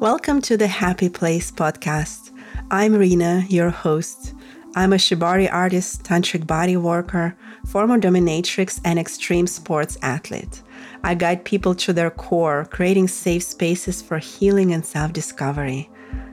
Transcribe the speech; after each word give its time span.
Welcome 0.00 0.42
to 0.42 0.56
the 0.56 0.66
Happy 0.66 1.08
Place 1.08 1.52
podcast. 1.52 2.32
I'm 2.68 2.94
Rina, 2.94 3.44
your 3.48 3.70
host. 3.70 4.34
I'm 4.74 4.92
a 4.92 4.96
Shibari 4.96 5.50
artist, 5.50 6.02
tantric 6.02 6.48
body 6.48 6.76
worker, 6.76 7.36
former 7.64 7.98
dominatrix, 7.98 8.80
and 8.84 8.98
extreme 8.98 9.46
sports 9.46 9.96
athlete. 10.02 10.62
I 11.04 11.14
guide 11.14 11.44
people 11.44 11.76
to 11.76 11.92
their 11.92 12.10
core, 12.10 12.66
creating 12.72 13.06
safe 13.06 13.44
spaces 13.44 14.02
for 14.02 14.18
healing 14.18 14.72
and 14.72 14.84
self 14.84 15.12
discovery. 15.12 15.88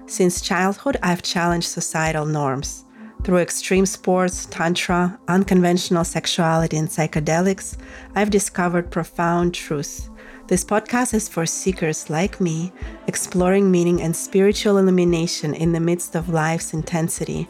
Since 0.08 0.42
childhood, 0.42 0.98
I've 1.04 1.22
challenged 1.22 1.68
societal 1.68 2.26
norms. 2.26 2.86
Through 3.24 3.38
extreme 3.38 3.86
sports, 3.86 4.48
tantra, 4.48 5.20
unconventional 5.28 6.04
sexuality, 6.04 6.78
and 6.78 6.90
psychedelics, 6.90 7.78
I've 8.16 8.32
discovered 8.32 8.90
profound 8.90 9.54
truths 9.54 10.10
this 10.48 10.66
podcast 10.66 11.14
is 11.14 11.30
for 11.30 11.46
seekers 11.46 12.10
like 12.10 12.42
me, 12.42 12.74
exploring 13.08 13.72
meaning 13.72 14.02
and 14.02 14.16
spiritual 14.16 14.78
illumination 14.78 15.54
in 15.54 15.72
the 15.72 15.80
midst 15.80 16.16
of 16.16 16.30
life's 16.30 16.74
intensity. 16.74 17.48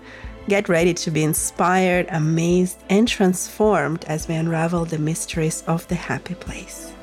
Get 0.48 0.70
ready 0.70 0.94
to 0.96 1.12
be 1.12 1.24
inspired, 1.24 2.08
amazed, 2.10 2.80
and 2.90 3.08
transformed 3.08 4.04
as 4.06 4.28
we 4.28 4.36
unravel 4.36 4.86
the 4.86 5.00
mysteries 5.00 5.64
of 5.68 5.88
the 5.88 5.96
happy 5.96 6.36
place. 6.36 6.94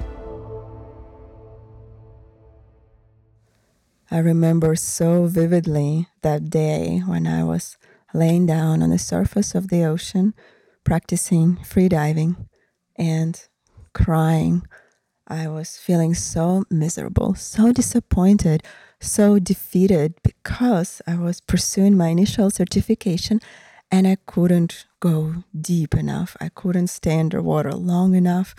I 4.10 4.18
remember 4.18 4.74
so 4.74 5.26
vividly 5.26 6.08
that 6.22 6.48
day 6.48 7.02
when 7.06 7.26
I 7.26 7.44
was 7.44 7.76
laying 8.14 8.46
down 8.46 8.82
on 8.82 8.90
the 8.90 8.98
surface 8.98 9.54
of 9.54 9.68
the 9.68 9.84
ocean, 9.84 10.34
practicing 10.82 11.56
freediving 11.56 12.48
and 12.96 13.46
crying 13.92 14.62
I 15.28 15.46
was 15.46 15.76
feeling 15.76 16.14
so 16.14 16.64
miserable, 16.70 17.34
so 17.34 17.70
disappointed, 17.70 18.62
so 18.98 19.38
defeated 19.38 20.14
because 20.22 21.02
I 21.06 21.16
was 21.16 21.42
pursuing 21.42 21.96
my 21.98 22.08
initial 22.08 22.50
certification 22.50 23.40
and 23.90 24.06
I 24.06 24.16
couldn't 24.26 24.86
go 25.00 25.44
deep 25.58 25.94
enough. 25.94 26.34
I 26.40 26.48
couldn't 26.48 26.88
stay 26.88 27.20
underwater 27.20 27.72
long 27.72 28.14
enough. 28.14 28.54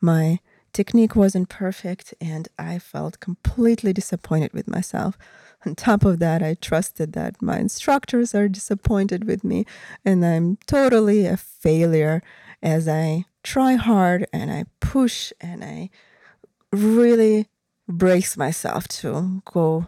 My 0.00 0.38
technique 0.72 1.16
wasn't 1.16 1.48
perfect 1.48 2.14
and 2.20 2.48
I 2.56 2.78
felt 2.78 3.18
completely 3.18 3.92
disappointed 3.92 4.52
with 4.52 4.68
myself. 4.68 5.18
On 5.66 5.74
top 5.74 6.04
of 6.04 6.20
that, 6.20 6.40
I 6.42 6.54
trusted 6.54 7.12
that 7.14 7.42
my 7.42 7.58
instructors 7.58 8.32
are 8.34 8.48
disappointed 8.48 9.24
with 9.24 9.42
me 9.42 9.66
and 10.04 10.24
I'm 10.24 10.56
totally 10.66 11.26
a 11.26 11.36
failure 11.36 12.22
as 12.62 12.86
I 12.86 13.24
try 13.42 13.74
hard 13.74 14.26
and 14.32 14.52
I 14.52 14.66
push 14.80 15.32
and 15.40 15.64
I 15.64 15.90
really 16.72 17.48
brace 17.88 18.36
myself 18.36 18.88
to 18.88 19.42
go 19.44 19.86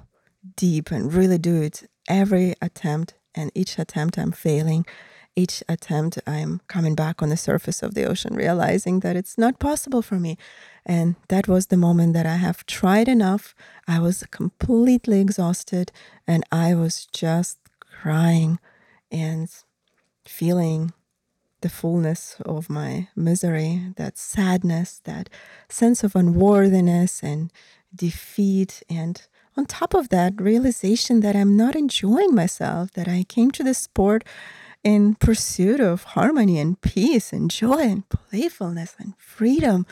deep 0.57 0.91
and 0.91 1.13
really 1.13 1.39
do 1.39 1.63
it 1.63 1.89
every 2.09 2.55
attempt. 2.61 3.15
And 3.35 3.51
each 3.55 3.79
attempt 3.79 4.19
I'm 4.19 4.31
failing, 4.31 4.87
each 5.35 5.63
attempt 5.69 6.21
I'm 6.27 6.61
coming 6.69 6.95
back 6.95 7.23
on 7.23 7.31
the 7.31 7.37
surface 7.37 7.83
of 7.83 7.95
the 7.95 8.05
ocean, 8.05 8.35
realizing 8.35 9.01
that 9.01 9.17
it's 9.17 9.37
not 9.37 9.59
possible 9.59 10.03
for 10.03 10.21
me. 10.21 10.39
And 10.87 11.17
that 11.29 11.49
was 11.49 11.67
the 11.67 11.77
moment 11.77 12.13
that 12.13 12.27
I 12.27 12.37
have 12.37 12.65
tried 12.67 13.09
enough. 13.09 13.55
I 13.89 13.99
was 13.99 14.23
completely 14.31 15.21
exhausted 15.21 15.91
and 16.27 16.45
I 16.53 16.75
was 16.75 17.07
just 17.07 17.59
crying 17.81 18.61
and 19.11 19.49
feeling 20.25 20.93
the 21.65 21.71
fullness 21.71 22.37
of 22.45 22.69
my 22.69 23.09
misery, 23.17 23.81
that 23.97 24.19
sadness, 24.19 25.01
that 25.05 25.31
sense 25.71 26.05
of 26.05 26.15
unworthiness 26.15 27.23
and 27.23 27.51
defeat. 27.95 28.83
And 28.91 29.17
on 29.57 29.65
top 29.65 29.95
of 29.95 30.11
that, 30.11 30.39
realization 30.39 31.21
that 31.21 31.35
I'm 31.35 31.57
not 31.57 31.75
enjoying 31.75 32.35
myself, 32.35 32.93
that 32.93 33.09
I 33.09 33.25
came 33.25 33.51
to 33.53 33.65
this 33.65 33.79
sport 33.79 34.25
in 34.83 35.15
pursuit 35.15 35.81
of 35.81 36.03
harmony 36.17 36.59
and 36.59 36.79
peace 36.83 37.33
and 37.33 37.51
joy 37.51 37.81
and 37.95 38.07
playfulness 38.11 38.95
and 38.99 39.15
freedom. 39.17 39.87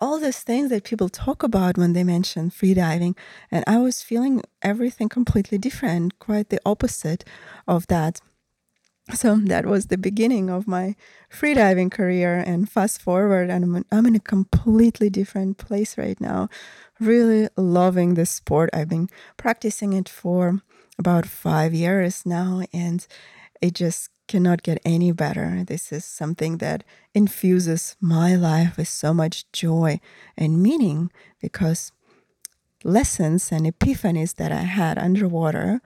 All 0.00 0.18
those 0.18 0.40
things 0.40 0.70
that 0.70 0.82
people 0.82 1.08
talk 1.08 1.44
about 1.44 1.78
when 1.78 1.92
they 1.92 2.02
mention 2.02 2.50
freediving. 2.50 3.16
And 3.48 3.62
I 3.68 3.78
was 3.78 4.02
feeling 4.02 4.42
everything 4.60 5.08
completely 5.08 5.58
different, 5.58 6.18
quite 6.18 6.48
the 6.48 6.60
opposite 6.66 7.22
of 7.68 7.86
that 7.86 8.20
so 9.14 9.36
that 9.36 9.66
was 9.66 9.86
the 9.86 9.98
beginning 9.98 10.50
of 10.50 10.66
my 10.66 10.96
freediving 11.30 11.90
career. 11.90 12.38
And 12.38 12.68
fast 12.68 13.00
forward 13.00 13.50
and 13.50 13.64
I'm, 13.64 13.84
I'm 13.90 14.06
in 14.06 14.14
a 14.14 14.20
completely 14.20 15.10
different 15.10 15.58
place 15.58 15.98
right 15.98 16.20
now. 16.20 16.48
Really 17.00 17.48
loving 17.56 18.14
this 18.14 18.30
sport. 18.30 18.70
I've 18.72 18.88
been 18.88 19.08
practicing 19.36 19.92
it 19.92 20.08
for 20.08 20.60
about 20.98 21.26
five 21.26 21.74
years 21.74 22.24
now 22.24 22.62
and 22.72 23.06
it 23.60 23.74
just 23.74 24.10
cannot 24.28 24.62
get 24.62 24.80
any 24.84 25.12
better. 25.12 25.64
This 25.66 25.92
is 25.92 26.04
something 26.04 26.58
that 26.58 26.84
infuses 27.14 27.96
my 28.00 28.34
life 28.34 28.76
with 28.76 28.88
so 28.88 29.12
much 29.12 29.50
joy 29.52 30.00
and 30.36 30.62
meaning 30.62 31.10
because 31.40 31.92
lessons 32.84 33.52
and 33.52 33.66
epiphanies 33.66 34.36
that 34.36 34.50
i 34.50 34.62
had 34.62 34.98
underwater 34.98 35.80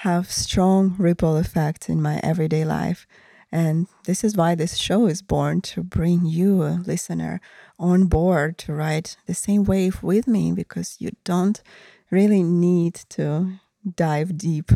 have 0.00 0.30
strong 0.30 0.94
ripple 0.98 1.36
effects 1.36 1.88
in 1.88 2.02
my 2.02 2.20
everyday 2.22 2.64
life. 2.64 3.06
And 3.50 3.86
this 4.04 4.22
is 4.22 4.36
why 4.36 4.54
this 4.54 4.76
show 4.76 5.06
is 5.06 5.22
born 5.22 5.62
to 5.62 5.82
bring 5.82 6.26
you, 6.26 6.62
a 6.62 6.82
listener, 6.84 7.40
on 7.78 8.04
board 8.04 8.58
to 8.58 8.74
ride 8.74 9.12
the 9.26 9.34
same 9.34 9.64
wave 9.64 10.02
with 10.02 10.26
me 10.26 10.52
because 10.52 10.96
you 10.98 11.12
don't 11.24 11.62
really 12.10 12.42
need 12.42 12.94
to 13.10 13.52
dive 13.94 14.36
deep 14.36 14.72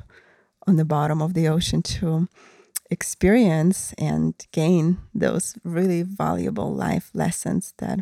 on 0.66 0.76
the 0.76 0.84
bottom 0.84 1.20
of 1.20 1.34
the 1.34 1.48
ocean 1.48 1.82
to 1.82 2.28
experience 2.90 3.92
and 3.98 4.46
gain 4.52 4.98
those 5.14 5.56
really 5.64 6.02
valuable 6.02 6.72
life 6.72 7.10
lessons 7.12 7.74
that 7.78 8.00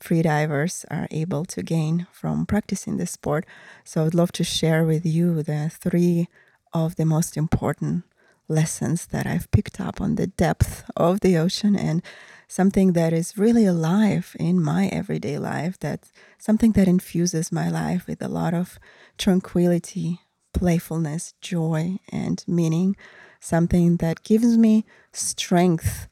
freedivers 0.00 0.84
are 0.90 1.06
able 1.10 1.44
to 1.44 1.62
gain 1.62 2.06
from 2.10 2.44
practicing 2.44 2.96
this 2.96 3.12
sport. 3.12 3.46
So 3.84 4.04
I'd 4.04 4.14
love 4.14 4.32
to 4.32 4.44
share 4.44 4.84
with 4.84 5.06
you 5.06 5.42
the 5.42 5.70
three 5.72 6.28
of 6.72 6.96
the 6.96 7.04
most 7.04 7.36
important 7.36 8.04
lessons 8.48 9.06
that 9.06 9.26
I've 9.26 9.50
picked 9.50 9.80
up 9.80 10.00
on 10.00 10.14
the 10.14 10.28
depth 10.28 10.88
of 10.96 11.20
the 11.20 11.36
ocean 11.36 11.74
and 11.76 12.02
something 12.48 12.92
that 12.92 13.12
is 13.12 13.36
really 13.36 13.66
alive 13.66 14.36
in 14.38 14.62
my 14.62 14.86
everyday 14.88 15.38
life 15.38 15.78
that 15.80 16.10
something 16.38 16.72
that 16.72 16.86
infuses 16.86 17.50
my 17.50 17.68
life 17.68 18.06
with 18.06 18.22
a 18.22 18.28
lot 18.28 18.54
of 18.54 18.78
tranquility 19.18 20.20
playfulness 20.56 21.34
joy 21.40 21.98
and 22.10 22.42
meaning. 22.46 22.96
Something 23.40 23.98
that 23.98 24.22
gives 24.24 24.56
me 24.56 24.84
strength 25.12 26.08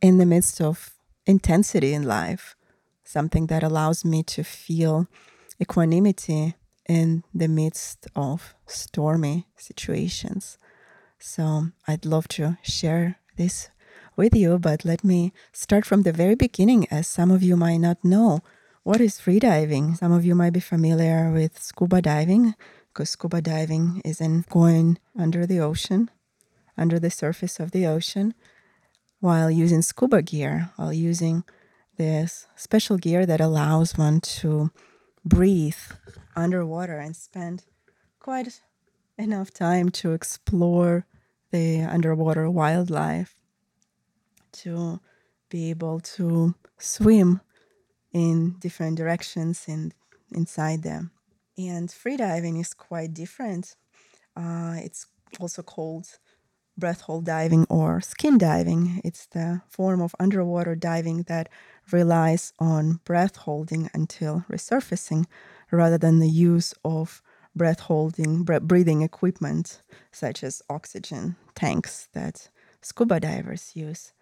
in 0.00 0.18
the 0.18 0.26
midst 0.26 0.60
of 0.60 0.94
intensity 1.26 1.92
in 1.92 2.02
life. 2.02 2.56
Something 3.04 3.46
that 3.48 3.62
allows 3.62 4.04
me 4.04 4.22
to 4.24 4.42
feel 4.42 5.06
equanimity 5.60 6.56
in 6.88 7.24
the 7.34 7.48
midst 7.48 8.06
of 8.14 8.54
stormy 8.66 9.46
situations. 9.56 10.58
So 11.18 11.68
I'd 11.88 12.04
love 12.04 12.28
to 12.28 12.58
share 12.62 13.18
this 13.36 13.70
with 14.16 14.34
you, 14.34 14.58
but 14.58 14.84
let 14.84 15.04
me 15.04 15.32
start 15.52 15.84
from 15.84 16.02
the 16.02 16.12
very 16.12 16.34
beginning, 16.34 16.86
as 16.90 17.06
some 17.06 17.30
of 17.30 17.42
you 17.42 17.56
might 17.56 17.78
not 17.78 18.04
know. 18.04 18.40
What 18.82 19.00
is 19.00 19.18
freediving? 19.18 19.96
Some 19.98 20.12
of 20.12 20.24
you 20.24 20.34
might 20.34 20.52
be 20.52 20.60
familiar 20.60 21.30
with 21.30 21.60
scuba 21.60 22.00
diving, 22.00 22.54
because 22.88 23.10
scuba 23.10 23.42
diving 23.42 24.00
is 24.04 24.20
in 24.20 24.44
going 24.48 24.98
under 25.18 25.46
the 25.46 25.60
ocean, 25.60 26.10
under 26.78 26.98
the 26.98 27.10
surface 27.10 27.58
of 27.58 27.72
the 27.72 27.86
ocean, 27.86 28.34
while 29.20 29.50
using 29.50 29.82
scuba 29.82 30.22
gear, 30.22 30.70
while 30.76 30.92
using 30.92 31.44
this 31.98 32.46
special 32.56 32.96
gear 32.96 33.26
that 33.26 33.40
allows 33.40 33.98
one 33.98 34.20
to 34.20 34.70
breathe 35.24 35.76
underwater 36.36 36.98
and 36.98 37.16
spend 37.16 37.64
quite 38.20 38.60
enough 39.18 39.50
time 39.50 39.88
to 39.88 40.12
explore 40.12 41.06
the 41.50 41.80
underwater 41.82 42.50
wildlife, 42.50 43.34
to 44.52 45.00
be 45.48 45.70
able 45.70 46.00
to 46.00 46.54
swim 46.78 47.40
in 48.12 48.56
different 48.58 48.96
directions 48.96 49.64
in, 49.66 49.92
inside 50.32 50.82
them. 50.82 51.10
And 51.58 51.88
freediving 51.88 52.60
is 52.60 52.74
quite 52.74 53.14
different. 53.14 53.76
Uh, 54.36 54.76
it's 54.78 55.06
also 55.40 55.62
called 55.62 56.06
breath 56.76 57.02
hold 57.02 57.24
diving 57.24 57.66
or 57.70 58.00
skin 58.00 58.36
diving. 58.36 59.00
It's 59.02 59.26
the 59.26 59.62
form 59.68 60.02
of 60.02 60.14
underwater 60.20 60.74
diving 60.74 61.22
that 61.22 61.48
relies 61.90 62.52
on 62.58 63.00
breath 63.04 63.36
holding 63.36 63.88
until 63.94 64.44
resurfacing 64.50 65.24
rather 65.70 65.98
than 65.98 66.18
the 66.18 66.28
use 66.28 66.74
of 66.84 67.22
breath 67.54 67.80
holding, 67.80 68.44
breathing 68.44 69.02
equipment 69.02 69.82
such 70.12 70.44
as 70.44 70.62
oxygen 70.68 71.36
tanks 71.54 72.08
that 72.12 72.48
scuba 72.82 73.18
divers 73.18 73.72
use. 73.74 74.12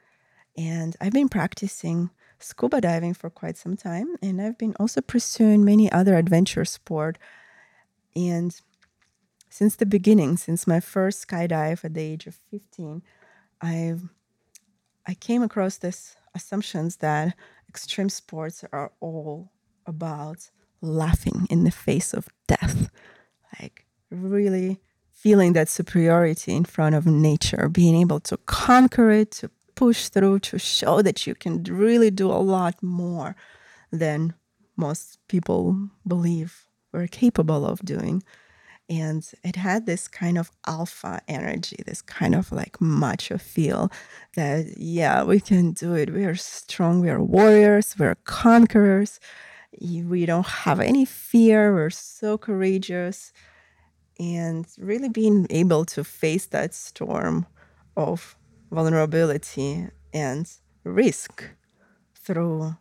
And 0.57 0.97
I've 1.01 1.13
been 1.13 1.29
practicing 1.29 2.11
scuba 2.39 2.81
diving 2.81 3.15
for 3.15 3.31
quite 3.31 3.57
some 3.57 3.77
time, 3.77 4.17
and 4.23 4.41
I've 4.41 4.59
been 4.59 4.77
also 4.79 5.01
pursuing 5.01 5.65
many 5.65 5.91
other 5.91 6.17
adventure 6.17 6.65
sport. 6.65 7.19
And 8.15 8.59
since 9.51 9.77
the 9.77 9.87
beginning, 9.87 10.37
since 10.37 10.67
my 10.67 10.81
first 10.81 11.27
skydive 11.27 11.85
at 11.85 11.95
the 11.95 12.01
age 12.01 12.27
of 12.27 12.39
15, 12.51 13.03
I 13.61 13.95
I 15.07 15.15
came 15.15 15.43
across 15.43 15.79
this 15.79 16.17
assumptions 16.35 16.97
that 16.97 17.37
extreme 17.69 18.09
sports 18.09 18.65
are 18.73 18.93
all 19.01 19.53
about 19.87 20.51
laughing 20.85 21.47
in 21.51 21.65
the 21.65 21.71
face 21.71 22.13
of 22.13 22.29
death. 22.47 22.91
Like 23.61 23.87
really 24.11 24.81
feeling 25.11 25.55
that 25.55 25.69
superiority 25.69 26.53
in 26.55 26.65
front 26.65 26.95
of 26.95 27.07
nature, 27.07 27.69
being 27.69 27.97
able 27.97 28.21
to 28.21 28.37
conquer 28.47 29.11
it, 29.11 29.31
to 29.31 29.51
push 29.75 30.09
through, 30.09 30.39
to 30.39 30.59
show 30.59 31.03
that 31.03 31.27
you 31.27 31.35
can 31.35 31.63
really 31.65 32.11
do 32.11 32.31
a 32.31 32.39
lot 32.39 32.83
more 32.83 33.35
than 33.91 34.35
most 34.77 35.19
people 35.29 35.89
believe 36.07 36.67
we're 36.93 37.07
capable 37.07 37.67
of 37.67 37.81
doing. 37.85 38.23
And 38.89 39.27
it 39.43 39.57
had 39.57 39.87
this 39.87 40.09
kind 40.09 40.37
of 40.37 40.51
alpha 40.67 41.23
energy, 41.27 41.79
this 41.87 42.03
kind 42.03 42.35
of 42.35 42.53
like 42.53 42.81
macho 42.81 43.39
feel 43.39 43.91
that, 44.37 44.77
yeah, 44.77 45.25
we 45.25 45.41
can 45.41 45.73
do 45.73 45.95
it. 45.95 46.13
We 46.13 46.27
are 46.27 46.35
strong. 46.35 47.01
We 47.01 47.09
are 47.09 47.23
warriors. 47.23 47.95
We're 47.99 48.17
conquerors. 48.25 49.21
We 49.81 50.27
don't 50.27 50.47
have 50.47 50.81
any 50.81 51.05
fear. 51.05 51.75
We're 51.75 51.91
so 51.91 52.39
courageous. 52.39 53.33
And 54.19 54.67
really 54.79 55.09
being 55.09 55.47
able 55.51 55.85
to 55.87 56.05
face 56.05 56.47
that 56.47 56.73
storm 56.73 57.47
of 57.97 58.37
vulnerability 58.71 59.89
and 60.13 60.51
risk 60.85 61.45
through 62.15 62.77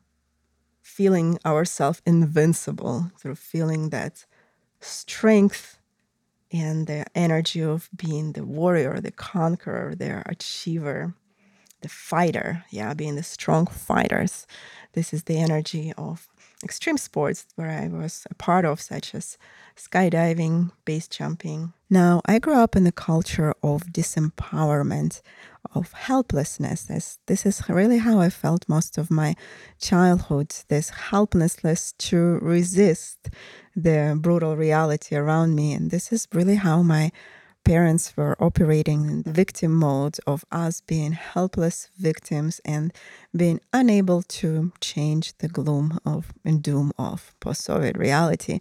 feeling 0.81 1.40
ourselves 1.45 2.01
invincible, 2.06 3.12
through 3.18 3.36
feeling 3.36 3.90
that 3.90 4.25
strength 4.80 5.80
and 6.51 6.86
the 6.86 7.06
energy 7.16 7.63
of 7.63 7.90
being 7.95 8.34
the 8.34 8.45
warrior, 8.45 9.00
the 9.00 9.12
conqueror, 9.12 9.95
the 9.95 10.22
achiever, 10.28 11.16
the 11.81 11.90
fighter. 11.90 12.63
Yeah, 12.69 12.94
being 12.94 13.16
the 13.16 13.24
strong 13.24 13.66
fighters. 13.66 14.45
This 14.94 15.13
is 15.13 15.24
the 15.24 15.38
energy 15.38 15.94
of 15.98 16.30
extreme 16.63 16.98
sports 16.98 17.45
where 17.56 17.69
I 17.69 17.88
was 17.88 18.25
a 18.30 18.36
part 18.36 18.65
of, 18.65 18.80
such 18.81 19.13
as 19.13 19.38
skydiving, 19.75 20.71
base 20.86 21.07
jumping. 21.07 21.74
Now, 21.89 22.21
I 22.25 22.39
grew 22.39 22.56
up 22.56 22.75
in 22.75 22.83
the 22.83 22.92
culture 22.92 23.54
of 23.62 23.83
disempowerment, 23.88 25.21
of 25.75 25.92
helplessness. 25.94 26.83
This, 26.83 27.19
this 27.27 27.45
is 27.45 27.68
really 27.69 28.00
how 28.00 28.19
I 28.19 28.30
felt 28.30 28.69
most 28.69 28.98
of 28.98 29.12
my 29.12 29.36
childhood 29.80 30.56
this 30.68 30.89
helplessness 30.89 31.94
to 32.00 32.39
resist 32.42 33.30
the 33.75 34.18
brutal 34.19 34.56
reality 34.56 35.16
around 35.16 35.56
me. 35.56 35.74
And 35.74 35.92
this 35.92 36.12
is 36.12 36.27
really 36.33 36.56
how 36.56 36.81
my 36.81 37.12
parents 37.63 38.15
were 38.18 38.36
operating 38.42 39.10
in 39.10 39.21
the 39.24 39.31
victim 39.31 39.74
mode 39.74 40.18
of 40.27 40.45
us 40.51 40.81
being 40.81 41.13
helpless 41.13 41.89
victims 41.98 42.60
and 42.65 42.94
being 43.36 43.60
unable 43.71 44.21
to 44.24 44.71
change 44.81 45.38
the 45.38 45.48
gloom 45.48 45.98
of 46.06 46.33
and 46.44 46.62
doom 46.62 46.92
of 46.98 47.33
post-Soviet 47.39 47.98
reality. 47.98 48.60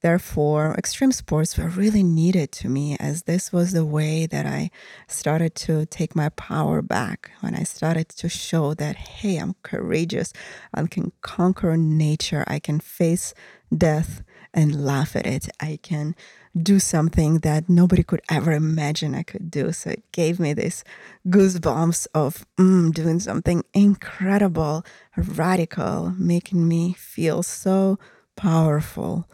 Therefore, 0.00 0.74
extreme 0.76 1.12
sports 1.12 1.56
were 1.56 1.68
really 1.68 2.02
needed 2.02 2.52
to 2.52 2.68
me 2.68 2.94
as 3.00 3.22
this 3.22 3.52
was 3.52 3.72
the 3.72 3.86
way 3.86 4.26
that 4.26 4.44
I 4.44 4.70
started 5.08 5.54
to 5.66 5.86
take 5.86 6.14
my 6.14 6.28
power 6.28 6.82
back. 6.82 7.30
When 7.40 7.54
I 7.54 7.62
started 7.62 8.10
to 8.10 8.28
show 8.28 8.74
that, 8.74 8.96
hey, 8.96 9.38
I'm 9.38 9.54
courageous, 9.62 10.34
I 10.74 10.86
can 10.88 11.12
conquer 11.22 11.78
nature, 11.78 12.44
I 12.46 12.58
can 12.58 12.80
face 12.80 13.32
death 13.74 14.22
and 14.52 14.84
laugh 14.84 15.16
at 15.16 15.26
it, 15.26 15.48
I 15.58 15.78
can 15.82 16.14
do 16.56 16.78
something 16.78 17.40
that 17.40 17.68
nobody 17.68 18.02
could 18.02 18.20
ever 18.30 18.52
imagine 18.52 19.14
I 19.14 19.22
could 19.22 19.50
do. 19.50 19.72
So 19.72 19.90
it 19.90 20.12
gave 20.12 20.38
me 20.38 20.52
this 20.52 20.84
goosebumps 21.26 22.06
of 22.14 22.46
mm, 22.56 22.92
doing 22.92 23.20
something 23.20 23.64
incredible, 23.72 24.84
radical, 25.16 26.14
making 26.16 26.66
me 26.68 26.92
feel 26.92 27.42
so 27.42 27.98
powerful. 28.36 29.28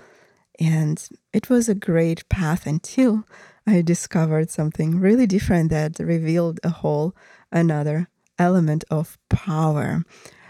And 0.59 1.07
it 1.33 1.49
was 1.51 1.69
a 1.69 1.75
great 1.75 2.29
path 2.29 2.67
until 2.67 3.25
I 3.67 3.83
discovered 3.83 4.51
something 4.51 4.99
really 4.99 5.27
different 5.27 5.71
that 5.71 5.99
revealed 5.99 6.61
a 6.65 6.71
whole 6.71 7.15
another 7.53 8.09
element 8.39 8.85
of 8.91 9.19
power. 9.29 10.03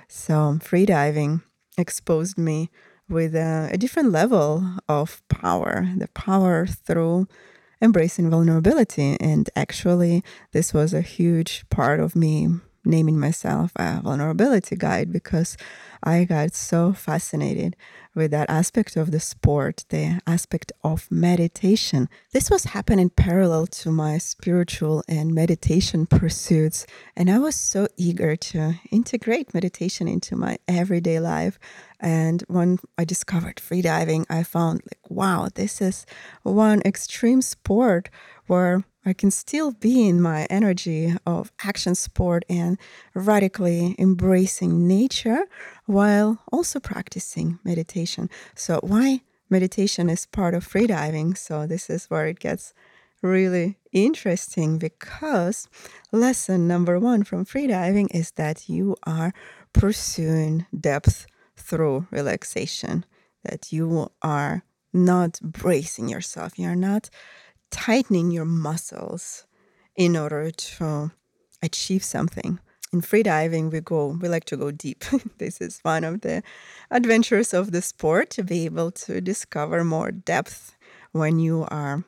So, 0.09 0.59
freediving 0.63 1.43
exposed 1.77 2.39
me 2.39 2.71
with 3.11 3.35
a, 3.35 3.71
a, 3.73 3.77
different 3.77 4.11
level 4.13 4.77
of 4.89 5.23
power 5.29 5.89
the 5.97 6.09
power 6.09 6.67
through 6.67 7.27
embracing 7.83 8.31
vulnerability. 8.31 9.17
And 9.21 9.51
actually, 9.57 10.23
this 10.53 10.73
was 10.73 10.95
a 10.95 11.01
huge 11.01 11.65
part 11.71 12.01
of 12.01 12.15
me 12.15 12.49
naming 12.85 13.19
myself 13.19 13.73
a 13.77 14.01
vulnerability 14.03 14.77
guide 14.77 15.13
because 15.13 15.57
I 16.03 16.25
got 16.25 16.55
so 16.55 16.93
fascinated 16.93 17.77
with 18.15 18.31
that 18.33 18.51
aspect 18.51 18.97
of 18.97 19.11
the 19.11 19.21
sport, 19.21 19.85
the 19.91 20.21
aspect 20.27 20.73
of 20.83 21.11
meditation. 21.11 22.09
This 22.33 22.51
was 22.51 22.65
happening 22.65 23.11
parallel 23.11 23.67
to 23.69 23.91
my 23.91 24.19
spiritual 24.19 25.05
and 25.09 25.35
meditation 25.35 26.07
pursuits. 26.07 26.87
And 27.17 27.31
I 27.31 27.39
was 27.39 27.55
so 27.55 27.87
eager 27.97 28.35
to 28.37 28.75
integrate 28.91 29.55
meditation 29.55 30.09
into 30.09 30.35
my 30.37 30.59
everyday 30.67 31.21
life. 31.21 31.59
And 32.01 32.43
when 32.49 32.79
I 32.97 33.05
discovered 33.05 33.57
freediving, 33.57 34.25
I 34.31 34.43
found 34.43 34.81
like, 34.85 35.11
wow, 35.11 35.49
this 35.55 35.81
is 35.81 36.07
one 36.43 36.81
extreme 36.85 37.43
sport 37.43 38.09
where 38.51 38.83
I 39.07 39.13
can 39.13 39.31
still 39.31 39.71
be 39.71 40.09
in 40.09 40.21
my 40.21 40.45
energy 40.51 41.15
of 41.25 41.53
action 41.63 41.95
sport 41.95 42.45
and 42.51 42.79
radically 43.15 43.95
embracing 43.97 44.89
nature 44.89 45.45
while 45.87 46.43
also 46.53 46.81
practicing 46.81 47.61
meditation. 47.65 48.29
So, 48.57 48.81
why 48.83 49.21
meditation 49.49 50.11
is 50.11 50.27
part 50.27 50.55
of 50.55 50.67
freediving? 50.67 51.39
So, 51.39 51.65
this 51.65 51.89
is 51.89 52.07
where 52.07 52.27
it 52.27 52.41
gets 52.41 52.75
really 53.23 53.79
interesting 53.93 54.79
because 54.79 55.69
lesson 56.11 56.67
number 56.67 56.99
one 56.99 57.23
from 57.23 57.45
freediving 57.47 58.09
is 58.13 58.33
that 58.33 58.69
you 58.69 58.97
are 59.05 59.33
pursuing 59.73 60.67
depth 60.79 61.27
through 61.57 62.09
relaxation, 62.11 63.05
that 63.45 63.73
you 63.73 64.11
are 64.23 64.65
not 64.93 65.39
bracing 65.41 66.09
yourself, 66.09 66.59
you're 66.59 66.75
not 66.75 67.11
tightening 67.71 68.31
your 68.31 68.45
muscles 68.45 69.47
in 69.97 70.17
order 70.17 70.51
to 70.51 71.13
achieve 71.63 72.05
something. 72.05 72.59
In 72.93 73.03
freediving, 73.03 73.71
we 73.71 73.81
go, 73.81 74.19
we 74.21 74.29
like 74.29 74.47
to 74.47 74.57
go 74.57 74.71
deep. 74.71 75.05
this 75.39 75.61
is 75.61 75.79
one 75.83 76.03
of 76.03 76.23
the 76.23 76.43
adventures 76.91 77.55
of 77.55 77.71
the 77.71 77.83
sport 77.83 78.31
to 78.31 78.43
be 78.43 78.65
able 78.65 78.91
to 78.93 79.21
discover 79.21 79.85
more 79.85 80.11
depth 80.11 80.77
when 81.13 81.39
you 81.39 81.67
are 81.69 82.05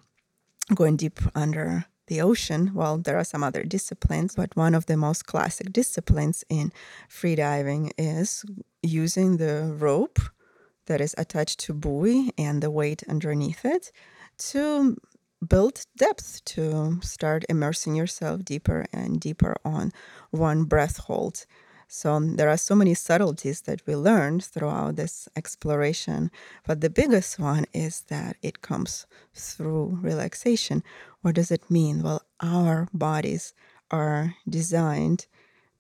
going 0.75 0.97
deep 0.97 1.21
under 1.35 1.87
the 2.09 2.21
ocean. 2.21 2.73
Well, 2.75 2.99
there 2.99 3.17
are 3.17 3.25
some 3.25 3.45
other 3.45 3.63
disciplines, 3.63 4.35
but 4.35 4.57
one 4.57 4.75
of 4.75 4.87
the 4.87 4.97
most 4.97 5.27
classic 5.27 5.73
disciplines 5.73 6.45
in 6.49 6.73
freediving 7.09 7.93
is 7.97 8.45
using 8.83 9.37
the 9.37 9.75
rope 9.79 10.19
that 10.87 11.01
is 11.01 11.15
attached 11.17 11.61
to 11.61 11.73
buoy 11.73 12.33
and 12.37 12.61
the 12.63 12.71
weight 12.71 13.03
underneath 13.09 13.65
it 13.65 13.93
to 14.39 14.97
build 15.47 15.85
depth 15.97 16.45
to 16.45 16.99
start 17.03 17.45
immersing 17.49 17.95
yourself 17.95 18.45
deeper 18.45 18.87
and 18.93 19.21
deeper 19.21 19.57
on 19.65 19.93
one 20.31 20.65
breath 20.65 20.99
hold. 20.99 21.47
So 21.89 22.15
um, 22.15 22.37
there 22.37 22.49
are 22.49 22.57
so 22.57 22.75
many 22.75 22.95
subtleties 22.95 23.61
that 23.63 23.87
we 23.87 23.95
learned 23.95 24.43
throughout 24.45 24.97
this 24.97 25.29
exploration, 25.37 26.31
but 26.67 26.81
the 26.81 26.89
biggest 26.89 27.39
one 27.39 27.67
is 27.75 28.01
that 28.09 28.37
it 28.41 28.63
comes 28.63 29.07
through 29.35 29.99
relaxation. 30.01 30.83
What 31.21 31.35
does 31.35 31.51
it 31.51 31.71
mean? 31.71 32.03
Well, 32.03 32.23
our 32.41 32.89
bodies 32.95 33.53
are 33.91 34.37
designed 34.49 35.27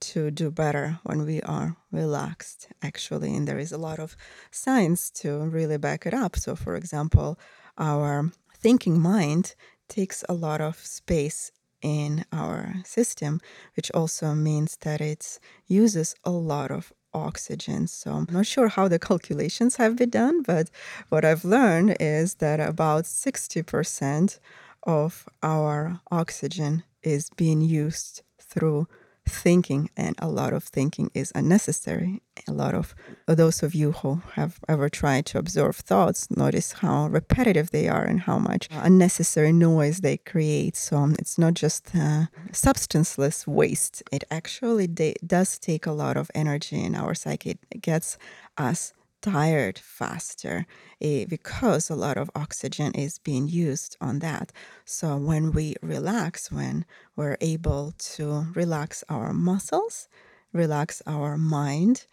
to 0.00 0.30
do 0.30 0.50
better 0.50 0.98
when 1.04 1.24
we 1.24 1.40
are 1.42 1.76
relaxed, 1.90 2.68
actually, 2.82 3.34
and 3.34 3.48
there 3.48 3.58
is 3.58 3.72
a 3.72 3.78
lot 3.78 3.98
of 3.98 4.14
science 4.50 5.10
to 5.10 5.38
really 5.38 5.78
back 5.78 6.04
it 6.04 6.12
up. 6.12 6.36
So, 6.36 6.54
for 6.54 6.74
example, 6.76 7.38
our 7.78 8.30
thinking 8.62 9.00
mind 9.00 9.54
takes 9.88 10.24
a 10.28 10.34
lot 10.34 10.60
of 10.60 10.76
space 10.76 11.50
in 11.82 12.24
our 12.32 12.76
system, 12.84 13.40
which 13.76 13.90
also 13.90 14.34
means 14.34 14.76
that 14.82 15.00
it 15.00 15.40
uses 15.66 16.14
a 16.24 16.30
lot 16.30 16.70
of 16.70 16.92
oxygen. 17.12 17.86
So 17.86 18.12
I'm 18.12 18.28
not 18.30 18.46
sure 18.46 18.68
how 18.68 18.88
the 18.88 18.98
calculations 19.10 19.76
have 19.76 19.96
been 19.96 20.10
done, 20.10 20.42
but 20.42 20.70
what 21.08 21.24
I've 21.24 21.44
learned 21.44 21.96
is 22.00 22.34
that 22.34 22.60
about 22.60 23.04
60% 23.04 24.38
of 24.84 25.28
our 25.42 26.00
oxygen 26.10 26.84
is 27.02 27.30
being 27.30 27.60
used 27.60 28.22
through 28.40 28.86
thinking, 29.26 29.90
and 29.96 30.16
a 30.18 30.28
lot 30.28 30.52
of 30.52 30.64
thinking 30.64 31.10
is 31.14 31.32
unnecessary. 31.34 32.22
A 32.48 32.52
lot 32.52 32.74
of 32.74 32.94
those 33.26 33.62
of 33.62 33.74
you 33.74 33.92
who 33.92 34.22
have 34.34 34.58
ever 34.68 34.88
tried 34.88 35.26
to 35.26 35.38
observe 35.38 35.76
thoughts 35.76 36.30
notice 36.30 36.72
how 36.72 37.06
repetitive 37.08 37.70
they 37.70 37.88
are 37.88 38.04
and 38.04 38.20
how 38.20 38.38
much 38.38 38.68
unnecessary 38.70 39.52
noise 39.52 40.00
they 40.00 40.16
create. 40.16 40.76
So 40.76 40.96
um, 40.96 41.14
it's 41.18 41.38
not 41.38 41.54
just 41.54 41.94
uh, 41.94 42.26
substanceless 42.52 43.46
waste, 43.46 44.02
it 44.10 44.24
actually 44.30 44.86
de- 44.86 45.16
does 45.26 45.58
take 45.58 45.86
a 45.86 45.92
lot 45.92 46.16
of 46.16 46.30
energy 46.34 46.82
in 46.82 46.94
our 46.94 47.14
psyche. 47.14 47.58
It 47.70 47.82
gets 47.82 48.18
us 48.56 48.92
tired 49.22 49.78
faster 49.78 50.66
eh, 51.00 51.24
because 51.28 51.88
a 51.88 51.94
lot 51.94 52.18
of 52.18 52.30
oxygen 52.34 52.92
is 52.94 53.18
being 53.18 53.48
used 53.48 53.96
on 54.00 54.18
that. 54.18 54.52
So 54.84 55.16
when 55.16 55.52
we 55.52 55.76
relax, 55.80 56.52
when 56.52 56.84
we're 57.16 57.38
able 57.40 57.94
to 58.16 58.46
relax 58.54 59.02
our 59.08 59.32
muscles, 59.32 60.08
relax 60.52 61.00
our 61.06 61.38
mind, 61.38 62.06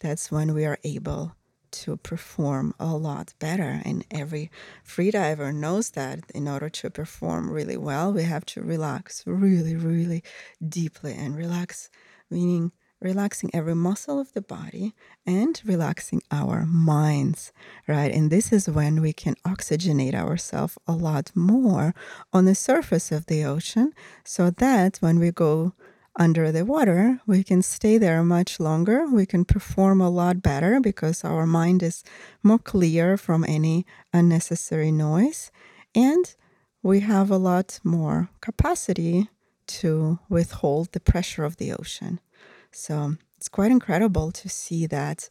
that's 0.00 0.30
when 0.30 0.52
we 0.52 0.66
are 0.66 0.78
able 0.84 1.34
to 1.70 1.96
perform 1.96 2.74
a 2.78 2.96
lot 2.96 3.34
better. 3.38 3.80
And 3.84 4.04
every 4.10 4.50
freediver 4.86 5.54
knows 5.54 5.90
that 5.90 6.20
in 6.34 6.48
order 6.48 6.68
to 6.68 6.90
perform 6.90 7.50
really 7.50 7.76
well, 7.76 8.12
we 8.12 8.24
have 8.24 8.46
to 8.46 8.62
relax 8.62 9.22
really, 9.26 9.76
really 9.76 10.22
deeply 10.66 11.14
and 11.14 11.36
relax, 11.36 11.90
meaning 12.30 12.72
relaxing 13.00 13.50
every 13.52 13.74
muscle 13.74 14.18
of 14.18 14.32
the 14.32 14.40
body 14.40 14.94
and 15.26 15.60
relaxing 15.64 16.22
our 16.30 16.64
minds, 16.64 17.52
right? 17.86 18.12
And 18.12 18.30
this 18.30 18.52
is 18.52 18.68
when 18.68 19.00
we 19.00 19.12
can 19.12 19.34
oxygenate 19.46 20.14
ourselves 20.14 20.78
a 20.86 20.92
lot 20.92 21.30
more 21.34 21.94
on 22.32 22.44
the 22.44 22.54
surface 22.54 23.12
of 23.12 23.26
the 23.26 23.44
ocean 23.44 23.92
so 24.24 24.50
that 24.50 24.96
when 24.98 25.18
we 25.18 25.30
go 25.30 25.72
under 26.18 26.50
the 26.50 26.64
water, 26.64 27.20
we 27.26 27.44
can 27.44 27.60
stay 27.60 27.98
there 27.98 28.22
much 28.22 28.58
longer. 28.58 29.06
We 29.06 29.26
can 29.26 29.44
perform 29.44 30.00
a 30.00 30.08
lot 30.08 30.42
better 30.42 30.80
because 30.80 31.24
our 31.24 31.46
mind 31.46 31.82
is 31.82 32.02
more 32.42 32.58
clear 32.58 33.16
from 33.18 33.44
any 33.46 33.84
unnecessary 34.12 34.90
noise. 34.90 35.50
And 35.94 36.34
we 36.82 37.00
have 37.00 37.30
a 37.30 37.36
lot 37.36 37.80
more 37.84 38.30
capacity 38.40 39.28
to 39.66 40.18
withhold 40.28 40.92
the 40.92 41.00
pressure 41.00 41.44
of 41.44 41.56
the 41.56 41.72
ocean. 41.72 42.20
So 42.70 43.16
it's 43.36 43.48
quite 43.48 43.70
incredible 43.70 44.32
to 44.32 44.48
see 44.48 44.86
that 44.86 45.28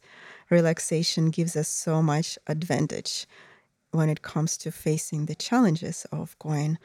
relaxation 0.50 1.30
gives 1.30 1.56
us 1.56 1.68
so 1.68 2.02
much 2.02 2.38
advantage 2.46 3.26
when 3.90 4.08
it 4.08 4.22
comes 4.22 4.56
to 4.58 4.70
facing 4.70 5.26
the 5.26 5.34
challenges 5.34 6.06
of 6.12 6.38
going 6.38 6.78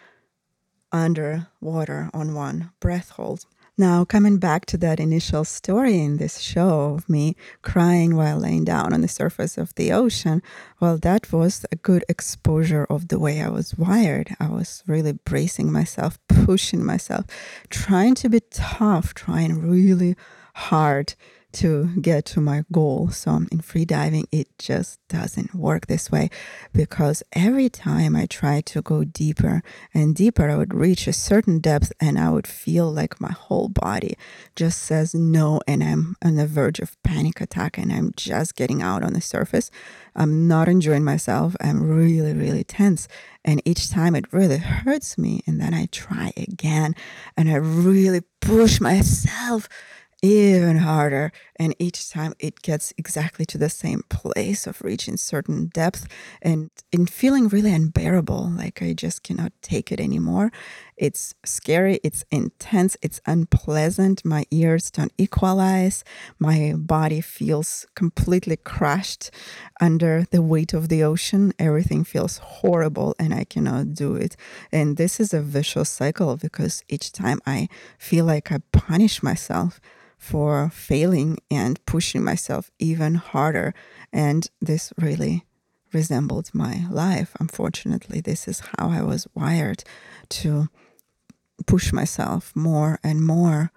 under 0.92 1.48
water 1.60 2.10
on 2.14 2.34
one 2.34 2.72
breath 2.80 3.12
hold. 3.12 3.46
Now, 3.78 4.04
coming 4.06 4.38
back 4.38 4.66
to 4.68 4.78
that 4.78 5.00
initial 5.00 5.44
story 5.46 6.00
in 6.02 6.18
this 6.18 6.40
show 6.40 6.94
of 6.96 7.10
me 7.10 7.36
crying 7.62 8.16
while 8.16 8.38
laying 8.38 8.66
down 8.66 8.94
on 8.94 9.02
the 9.02 9.08
surface 9.08 9.58
of 9.58 9.74
the 9.76 9.92
ocean, 9.92 10.44
well, 10.80 10.98
that 10.98 11.32
was 11.32 11.66
a 11.72 11.78
good 11.78 12.04
exposure 12.10 12.86
of 12.90 13.08
the 13.08 13.18
way 13.18 13.42
I 13.42 13.50
was 13.50 13.76
wired. 13.76 14.36
I 14.40 14.50
was 14.50 14.84
really 14.86 15.14
bracing 15.14 15.72
myself, 15.72 16.20
pushing 16.28 16.86
myself, 16.86 17.26
trying 17.70 18.14
to 18.16 18.30
be 18.30 18.42
tough, 18.52 19.14
trying 19.14 19.68
really 19.68 20.16
hard 20.54 21.16
to 21.54 21.90
get 22.00 22.26
to 22.26 22.42
my 22.42 22.64
goal. 22.72 23.10
So 23.10 23.32
in 23.32 23.60
freediving, 23.60 24.26
it 24.32 24.48
just 24.58 25.00
doesn't 25.10 25.54
work 25.54 25.88
this 25.88 26.12
way 26.12 26.30
because 26.74 27.24
every 27.34 27.70
time 27.70 28.16
I 28.16 28.26
try 28.26 28.62
to 28.62 28.82
go 28.82 29.04
deeper 29.04 29.62
and 29.94 30.16
deeper, 30.16 30.50
I 30.50 30.56
would 30.56 30.74
reach 30.74 31.08
a 31.08 31.14
certain 31.14 31.60
depth 31.60 31.92
and 32.00 32.18
I 32.18 32.30
would 32.30 32.48
feel 32.48 32.92
like 32.92 33.20
my 33.20 33.32
whole 33.32 33.68
body 33.68 34.18
just 34.56 34.82
says 34.82 35.14
no. 35.14 35.60
And 35.68 35.84
I'm 35.84 36.16
on 36.24 36.36
the 36.36 36.48
verge 36.48 36.80
of 36.80 37.02
panic 37.04 37.42
attack 37.42 37.78
and 37.78 37.92
I'm 37.92 38.14
just 38.16 38.56
getting 38.56 38.82
out 38.82 39.04
on 39.04 39.14
the 39.14 39.22
surface. 39.22 39.70
I'm 40.16 40.48
not 40.48 40.68
enjoying 40.68 41.04
myself. 41.04 41.56
I'm 41.62 41.84
really, 41.84 42.34
really 42.34 42.64
tense. 42.64 43.08
And 43.44 43.62
each 43.66 43.90
time 43.90 44.16
it 44.16 44.32
really 44.32 44.58
hurts 44.58 45.18
me. 45.18 45.42
And 45.48 45.60
then 45.60 45.74
I 45.74 45.88
try 45.92 46.32
again 46.38 46.96
and 47.36 47.50
I 47.50 47.56
really 47.56 48.22
push 48.40 48.80
myself 48.80 49.68
even 50.22 50.78
harder. 50.78 51.32
And 51.56 51.76
each 51.80 52.10
time 52.10 52.34
it 52.40 52.62
gets 52.62 52.94
exactly 52.98 53.46
to 53.46 53.58
the 53.58 53.70
same 53.70 54.04
place 54.10 54.68
of 54.68 54.82
reaching 54.82 55.18
certain 55.18 55.68
depth 55.68 56.08
and 56.42 56.70
in 56.92 57.08
feeling 57.08 57.48
really 57.48 57.74
unbearable. 57.74 58.50
Like 58.50 58.82
I 58.82 58.94
just 58.94 59.24
cannot 59.24 59.52
take 59.62 59.92
it 59.92 60.00
anymore. 60.00 60.52
It's 60.96 61.34
scary, 61.44 62.00
it's 62.04 62.24
intense, 62.30 62.96
it's 63.02 63.22
unpleasant. 63.26 64.24
My 64.24 64.46
ears 64.52 64.92
don't 64.92 65.14
equalize. 65.18 66.04
My 66.38 66.74
body 66.78 67.22
feels 67.22 67.88
completely 67.96 68.58
crushed 68.58 69.32
under 69.80 70.28
the 70.30 70.44
weight 70.44 70.74
of 70.74 70.90
the 70.90 71.04
ocean. 71.04 71.54
Everything 71.58 72.04
feels 72.04 72.38
horrible 72.38 73.16
and 73.18 73.34
I 73.34 73.46
cannot 73.46 73.96
do 73.96 74.16
it. 74.16 74.36
And 74.72 74.98
this 74.98 75.20
is 75.20 75.34
a 75.34 75.42
vicious 75.42 75.90
cycle 75.90 76.38
because 76.38 76.84
each 76.88 77.12
time 77.12 77.40
I 77.48 77.68
feel 77.98 78.26
like 78.26 78.52
I 78.52 78.60
punish 78.72 79.24
myself 79.24 79.80
for 80.22 80.70
failing 80.70 81.36
and 81.50 81.84
pushing 81.88 82.24
myself 82.24 82.70
even 82.78 83.16
harder. 83.16 83.74
And 84.14 84.48
this 84.62 84.94
really 84.96 85.46
resembled 85.92 86.52
my 86.54 86.86
life. 86.92 87.36
Unfortunately, 87.40 88.22
this 88.22 88.48
is 88.48 88.62
how 88.78 88.92
I 88.92 89.02
was 89.02 89.28
wired 89.34 89.84
to 90.30 90.70
push 91.66 91.92
myself 91.92 92.56
more 92.56 93.00
and 93.04 93.26
more 93.26 93.72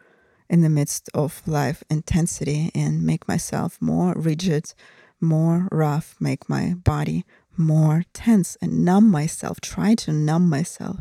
in 0.51 0.61
the 0.61 0.69
midst 0.69 1.09
of 1.15 1.41
life 1.49 1.83
intensity 1.89 2.71
and 2.75 3.03
make 3.03 3.27
myself 3.27 3.81
more 3.81 4.13
rigid, 4.15 4.75
more 5.23 5.67
rough, 5.73 6.15
make 6.21 6.47
my 6.47 6.75
body 6.75 7.25
more 7.57 8.05
tense 8.13 8.59
and 8.61 8.85
numb 8.85 9.11
myself, 9.11 9.63
try 9.63 9.95
to 9.95 10.13
numb 10.13 10.51
myself 10.51 11.01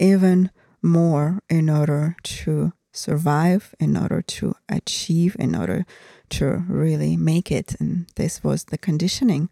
even 0.00 0.50
more 0.82 1.38
in 1.48 1.70
order 1.70 2.16
to 2.24 2.72
survive, 2.92 3.74
in 3.78 3.96
order 3.96 4.22
to 4.22 4.54
achieve, 4.68 5.36
in 5.38 5.54
order 5.54 5.86
to 6.30 6.64
really 6.68 7.16
make 7.16 7.50
it. 7.50 7.74
And 7.80 8.06
this 8.16 8.42
was 8.42 8.64
the 8.64 8.78
conditioning 8.78 9.48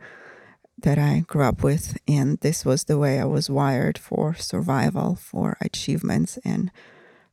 that 0.77 0.99
I 0.99 1.25
grew 1.27 1.43
up 1.43 1.63
with. 1.63 1.99
And 2.07 2.39
this 2.39 2.65
was 2.65 2.85
the 2.85 2.99
way 2.99 3.21
I 3.21 3.25
was 3.25 3.51
wired 3.51 3.99
for 3.99 4.35
survival, 4.35 5.17
for 5.17 5.57
achievements, 5.61 6.39
and 6.45 6.71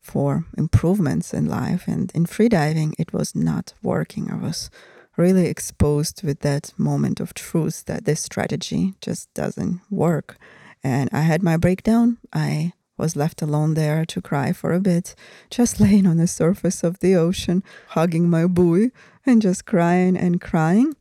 for 0.01 0.45
improvements 0.57 1.33
in 1.33 1.45
life. 1.45 1.87
And 1.87 2.11
in 2.13 2.25
freediving, 2.25 2.93
it 2.97 3.13
was 3.13 3.35
not 3.35 3.73
working. 3.81 4.31
I 4.31 4.35
was 4.35 4.69
really 5.17 5.47
exposed 5.47 6.23
with 6.23 6.41
that 6.41 6.73
moment 6.77 7.19
of 7.19 7.33
truth 7.33 7.85
that 7.85 8.05
this 8.05 8.21
strategy 8.21 8.93
just 9.01 9.33
doesn't 9.33 9.81
work. 9.89 10.37
And 10.83 11.09
I 11.13 11.21
had 11.21 11.41
my 11.41 11.57
breakdown. 11.57 12.17
I 12.33 12.73
was 12.97 13.15
left 13.15 13.41
alone 13.41 13.73
there 13.73 14.05
to 14.05 14.21
cry 14.21 14.53
for 14.53 14.73
a 14.73 14.79
bit, 14.79 15.15
just 15.49 15.79
laying 15.83 16.05
on 16.07 16.17
the 16.17 16.27
surface 16.27 16.83
of 16.83 16.99
the 16.99 17.15
ocean, 17.15 17.63
hugging 17.89 18.29
my 18.29 18.45
buoy 18.47 18.91
and 19.25 19.41
just 19.41 19.65
crying 19.65 20.17
and 20.17 20.41
crying. 20.41 20.93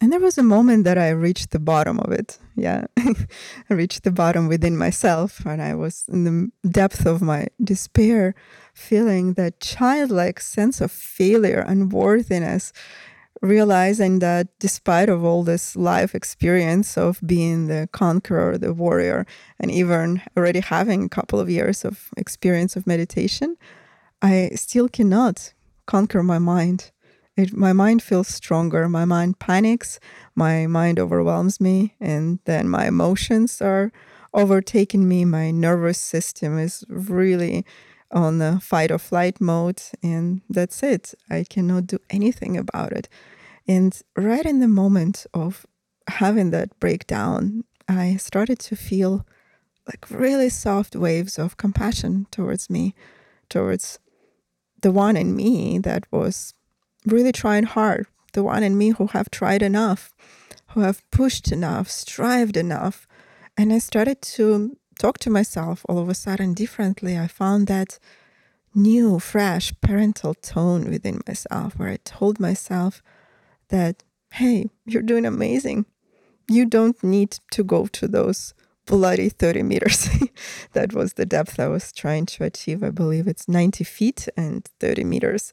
And 0.00 0.12
there 0.12 0.20
was 0.20 0.38
a 0.38 0.44
moment 0.44 0.84
that 0.84 0.96
I 0.96 1.08
reached 1.08 1.50
the 1.50 1.58
bottom 1.58 1.98
of 1.98 2.12
it. 2.12 2.38
Yeah, 2.54 2.84
I 2.96 3.14
reached 3.74 4.04
the 4.04 4.12
bottom 4.12 4.46
within 4.46 4.76
myself, 4.76 5.44
and 5.44 5.60
I 5.60 5.74
was 5.74 6.04
in 6.08 6.22
the 6.22 6.68
depth 6.68 7.04
of 7.04 7.20
my 7.20 7.48
despair, 7.62 8.36
feeling 8.74 9.32
that 9.34 9.58
childlike 9.58 10.38
sense 10.38 10.80
of 10.80 10.92
failure, 10.92 11.64
unworthiness, 11.66 12.72
realizing 13.42 14.18
that 14.18 14.48
despite 14.58 15.08
of 15.08 15.24
all 15.24 15.44
this 15.44 15.76
life 15.76 16.14
experience 16.14 16.98
of 16.98 17.20
being 17.24 17.68
the 17.68 17.88
conqueror 17.92 18.58
the 18.58 18.72
warrior 18.72 19.26
and 19.60 19.70
even 19.70 20.20
already 20.36 20.60
having 20.60 21.04
a 21.04 21.08
couple 21.08 21.38
of 21.38 21.48
years 21.48 21.84
of 21.84 22.10
experience 22.16 22.74
of 22.76 22.86
meditation 22.86 23.56
i 24.22 24.50
still 24.54 24.88
cannot 24.88 25.52
conquer 25.88 26.22
my 26.22 26.38
mind. 26.38 26.92
It, 27.36 27.56
my 27.56 27.72
mind 27.72 28.02
feels 28.02 28.28
stronger. 28.28 28.88
My 28.88 29.04
mind 29.04 29.40
panics. 29.40 29.98
My 30.36 30.68
mind 30.68 31.00
overwhelms 31.00 31.60
me. 31.60 31.94
And 31.98 32.38
then 32.44 32.68
my 32.68 32.86
emotions 32.86 33.60
are 33.60 33.90
overtaking 34.34 35.08
me. 35.08 35.24
My 35.24 35.50
nervous 35.50 35.98
system 35.98 36.58
is 36.58 36.84
really 36.88 37.64
on 38.10 38.60
fight 38.60 38.90
or 38.90 38.98
flight 38.98 39.40
mode, 39.40 39.82
and 40.02 40.42
that's 40.48 40.82
it. 40.82 41.14
I 41.30 41.44
cannot 41.48 41.86
do 41.86 41.98
anything 42.10 42.56
about 42.56 42.92
it. 42.92 43.08
And 43.66 44.00
right 44.16 44.46
in 44.46 44.60
the 44.60 44.68
moment 44.68 45.26
of 45.34 45.66
having 46.08 46.50
that 46.50 46.78
breakdown, 46.80 47.64
I 47.88 48.16
started 48.16 48.58
to 48.60 48.76
feel 48.76 49.26
like 49.86 50.10
really 50.10 50.48
soft 50.48 50.94
waves 50.96 51.38
of 51.38 51.56
compassion 51.56 52.26
towards 52.30 52.68
me, 52.70 52.94
towards 53.48 53.98
the 54.80 54.92
one 54.92 55.16
in 55.16 55.34
me 55.34 55.78
that 55.78 56.04
was 56.10 56.54
really 57.06 57.32
trying 57.32 57.64
hard, 57.64 58.06
the 58.32 58.42
one 58.42 58.62
in 58.62 58.76
me 58.76 58.90
who 58.90 59.06
have 59.08 59.30
tried 59.30 59.62
enough, 59.62 60.14
who 60.68 60.80
have 60.80 61.08
pushed 61.10 61.50
enough, 61.50 61.90
strived 61.90 62.56
enough. 62.56 63.06
And 63.56 63.72
I 63.72 63.78
started 63.78 64.20
to 64.22 64.76
talk 64.98 65.18
to 65.18 65.30
myself 65.30 65.84
all 65.88 65.98
of 65.98 66.08
a 66.08 66.14
sudden 66.14 66.54
differently. 66.54 67.18
I 67.18 67.28
found 67.28 67.66
that 67.68 67.98
new, 68.74 69.18
fresh 69.18 69.72
parental 69.80 70.34
tone 70.34 70.90
within 70.90 71.20
myself 71.26 71.78
where 71.78 71.88
I 71.88 71.98
told 72.04 72.38
myself 72.40 73.02
that, 73.68 74.04
hey, 74.32 74.70
you're 74.84 75.02
doing 75.02 75.24
amazing. 75.24 75.86
You 76.48 76.66
don't 76.66 77.02
need 77.02 77.38
to 77.52 77.62
go 77.62 77.86
to 77.86 78.08
those 78.08 78.54
bloody 78.86 79.28
30 79.28 79.62
meters. 79.62 80.08
that 80.72 80.94
was 80.94 81.14
the 81.14 81.26
depth 81.26 81.60
I 81.60 81.68
was 81.68 81.92
trying 81.92 82.26
to 82.26 82.44
achieve. 82.44 82.82
I 82.82 82.90
believe 82.90 83.26
it's 83.26 83.48
90 83.48 83.84
feet 83.84 84.28
and 84.36 84.66
30 84.80 85.04
meters 85.04 85.52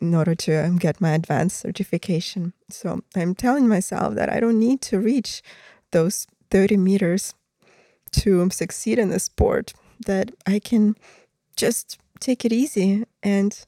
in 0.00 0.14
order 0.14 0.34
to 0.34 0.54
um, 0.64 0.76
get 0.76 1.00
my 1.00 1.12
advanced 1.12 1.58
certification. 1.58 2.52
So 2.68 3.00
I'm 3.16 3.34
telling 3.34 3.66
myself 3.66 4.14
that 4.14 4.30
I 4.30 4.38
don't 4.38 4.60
need 4.60 4.80
to 4.82 5.00
reach 5.00 5.42
those 5.90 6.26
30 6.50 6.76
meters 6.76 7.34
to 8.12 8.48
succeed 8.50 8.98
in 8.98 9.10
the 9.10 9.20
sport, 9.20 9.72
that 10.06 10.30
I 10.46 10.58
can 10.58 10.96
just 11.56 11.98
take 12.20 12.44
it 12.44 12.52
easy 12.52 13.04
and 13.22 13.66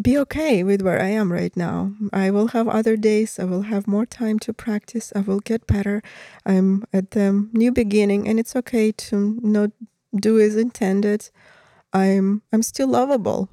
be 0.00 0.18
okay 0.18 0.62
with 0.62 0.82
where 0.82 1.00
I 1.00 1.08
am 1.08 1.32
right 1.32 1.56
now. 1.56 1.92
I 2.12 2.30
will 2.30 2.48
have 2.48 2.68
other 2.68 2.96
days. 2.96 3.38
I 3.38 3.44
will 3.44 3.62
have 3.62 3.86
more 3.86 4.04
time 4.04 4.38
to 4.40 4.52
practice. 4.52 5.12
I 5.16 5.20
will 5.20 5.40
get 5.40 5.66
better. 5.66 6.02
I'm 6.44 6.84
at 6.92 7.12
the 7.12 7.48
new 7.52 7.72
beginning, 7.72 8.28
and 8.28 8.38
it's 8.38 8.54
okay 8.56 8.92
to 8.92 9.38
not 9.42 9.70
do 10.14 10.38
as 10.38 10.56
intended. 10.56 11.30
I'm 11.92 12.42
I'm 12.52 12.62
still 12.62 12.88
lovable. 12.88 13.48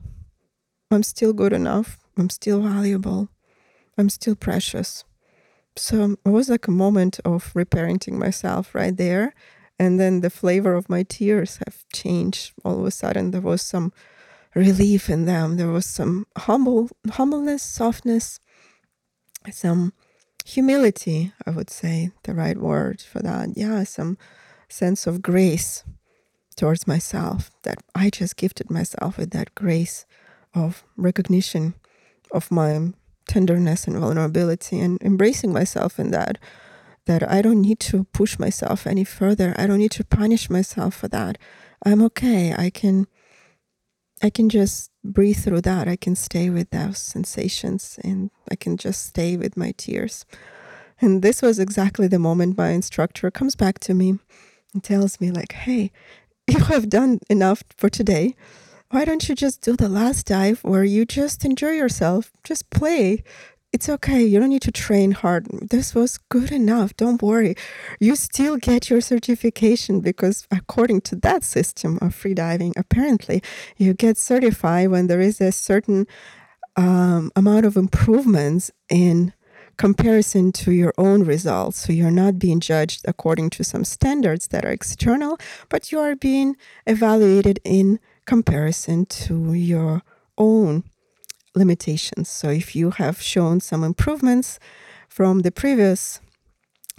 I'm 0.91 1.03
still 1.03 1.33
good 1.33 1.53
enough. 1.53 1.97
I'm 2.17 2.29
still 2.29 2.61
valuable. 2.61 3.29
I'm 3.97 4.09
still 4.09 4.35
precious. 4.35 5.05
So 5.75 6.15
it 6.25 6.29
was 6.29 6.49
like 6.49 6.67
a 6.67 6.71
moment 6.71 7.19
of 7.25 7.53
reparenting 7.53 8.13
myself 8.13 8.75
right 8.75 8.95
there. 8.95 9.33
And 9.79 9.99
then 9.99 10.21
the 10.21 10.29
flavor 10.29 10.75
of 10.75 10.89
my 10.89 11.03
tears 11.03 11.59
have 11.65 11.83
changed. 11.93 12.53
All 12.63 12.79
of 12.79 12.85
a 12.85 12.91
sudden, 12.91 13.31
there 13.31 13.41
was 13.41 13.61
some 13.61 13.91
relief 14.53 15.09
in 15.09 15.25
them. 15.25 15.57
There 15.57 15.71
was 15.71 15.85
some 15.85 16.27
humble 16.37 16.89
humbleness, 17.11 17.63
softness, 17.63 18.39
some 19.51 19.93
humility, 20.45 21.33
I 21.45 21.51
would 21.51 21.69
say 21.69 22.11
the 22.23 22.33
right 22.33 22.57
word 22.57 23.01
for 23.01 23.19
that. 23.19 23.49
Yeah, 23.55 23.83
some 23.83 24.17
sense 24.69 25.07
of 25.07 25.21
grace 25.21 25.83
towards 26.55 26.87
myself 26.87 27.51
that 27.63 27.79
I 27.95 28.09
just 28.09 28.37
gifted 28.37 28.69
myself 28.69 29.17
with 29.17 29.31
that 29.31 29.55
grace 29.55 30.05
of 30.53 30.83
recognition 30.97 31.73
of 32.31 32.51
my 32.51 32.93
tenderness 33.27 33.87
and 33.87 33.97
vulnerability 33.97 34.79
and 34.79 35.01
embracing 35.01 35.53
myself 35.53 35.99
in 35.99 36.11
that 36.11 36.37
that 37.05 37.29
I 37.29 37.41
don't 37.41 37.61
need 37.61 37.79
to 37.81 38.05
push 38.05 38.39
myself 38.39 38.87
any 38.87 39.03
further. 39.03 39.53
I 39.57 39.67
don't 39.67 39.79
need 39.79 39.91
to 39.91 40.05
punish 40.05 40.49
myself 40.49 40.95
for 40.95 41.09
that. 41.09 41.37
I'm 41.85 42.01
okay. 42.01 42.53
I 42.57 42.69
can 42.69 43.07
I 44.21 44.29
can 44.29 44.47
just 44.47 44.89
breathe 45.03 45.43
through 45.43 45.61
that. 45.61 45.89
I 45.89 45.97
can 45.97 46.15
stay 46.15 46.49
with 46.49 46.69
those 46.69 46.97
sensations 46.97 47.99
and 48.03 48.31
I 48.49 48.55
can 48.55 48.77
just 48.77 49.05
stay 49.05 49.35
with 49.35 49.57
my 49.57 49.73
tears. 49.75 50.25
And 51.01 51.21
this 51.21 51.41
was 51.41 51.59
exactly 51.59 52.07
the 52.07 52.19
moment 52.19 52.57
my 52.57 52.69
instructor 52.69 53.29
comes 53.29 53.57
back 53.57 53.79
to 53.79 53.93
me 53.93 54.19
and 54.73 54.81
tells 54.81 55.19
me, 55.19 55.31
like, 55.31 55.51
hey, 55.51 55.91
you 56.47 56.59
have 56.59 56.89
done 56.89 57.19
enough 57.29 57.63
for 57.75 57.89
today. 57.89 58.35
Why 58.93 59.05
don't 59.05 59.27
you 59.27 59.33
just 59.33 59.63
do 59.63 59.75
the 59.75 59.89
last 59.89 60.27
dive 60.27 60.63
where 60.63 60.83
you 60.83 61.03
just 61.03 61.43
enjoy 61.45 61.71
yourself? 61.71 62.31
Just 62.43 62.69
play 62.69 63.23
it's 63.71 63.89
okay. 63.89 64.23
You 64.23 64.39
don't 64.39 64.51
need 64.51 64.61
to 64.61 64.71
train 64.71 65.13
hard. 65.13 65.47
This 65.71 65.95
was 65.95 66.19
good 66.29 66.51
enough. 66.51 66.95
Don't 66.95 67.19
worry. 67.23 67.55
You 67.99 68.15
still 68.15 68.57
get 68.57 68.91
your 68.91 69.01
certification 69.01 69.99
because, 69.99 70.47
according 70.51 71.01
to 71.09 71.15
that 71.15 71.43
system 71.43 71.97
of 72.03 72.13
freediving, 72.15 72.73
apparently 72.77 73.41
you 73.75 73.95
get 73.95 74.15
certified 74.19 74.91
when 74.91 75.07
there 75.07 75.21
is 75.21 75.41
a 75.41 75.51
certain 75.51 76.05
um, 76.75 77.31
amount 77.35 77.65
of 77.65 77.75
improvements 77.75 78.69
in 78.89 79.33
comparison 79.77 80.51
to 80.51 80.71
your 80.71 80.93
own 80.99 81.23
results. 81.23 81.79
So 81.79 81.93
you're 81.93 82.11
not 82.11 82.37
being 82.37 82.59
judged 82.59 83.01
according 83.07 83.49
to 83.51 83.63
some 83.63 83.85
standards 83.85 84.49
that 84.49 84.63
are 84.63 84.71
external, 84.71 85.39
but 85.69 85.91
you 85.91 85.99
are 85.99 86.15
being 86.15 86.55
evaluated 86.85 87.59
in 87.63 87.99
comparison 88.25 89.05
to 89.05 89.53
your 89.53 90.01
own 90.37 90.83
limitations. 91.55 92.29
So 92.29 92.49
if 92.49 92.75
you 92.75 92.91
have 92.91 93.21
shown 93.21 93.59
some 93.59 93.83
improvements 93.83 94.59
from 95.07 95.39
the 95.39 95.51
previous 95.51 96.19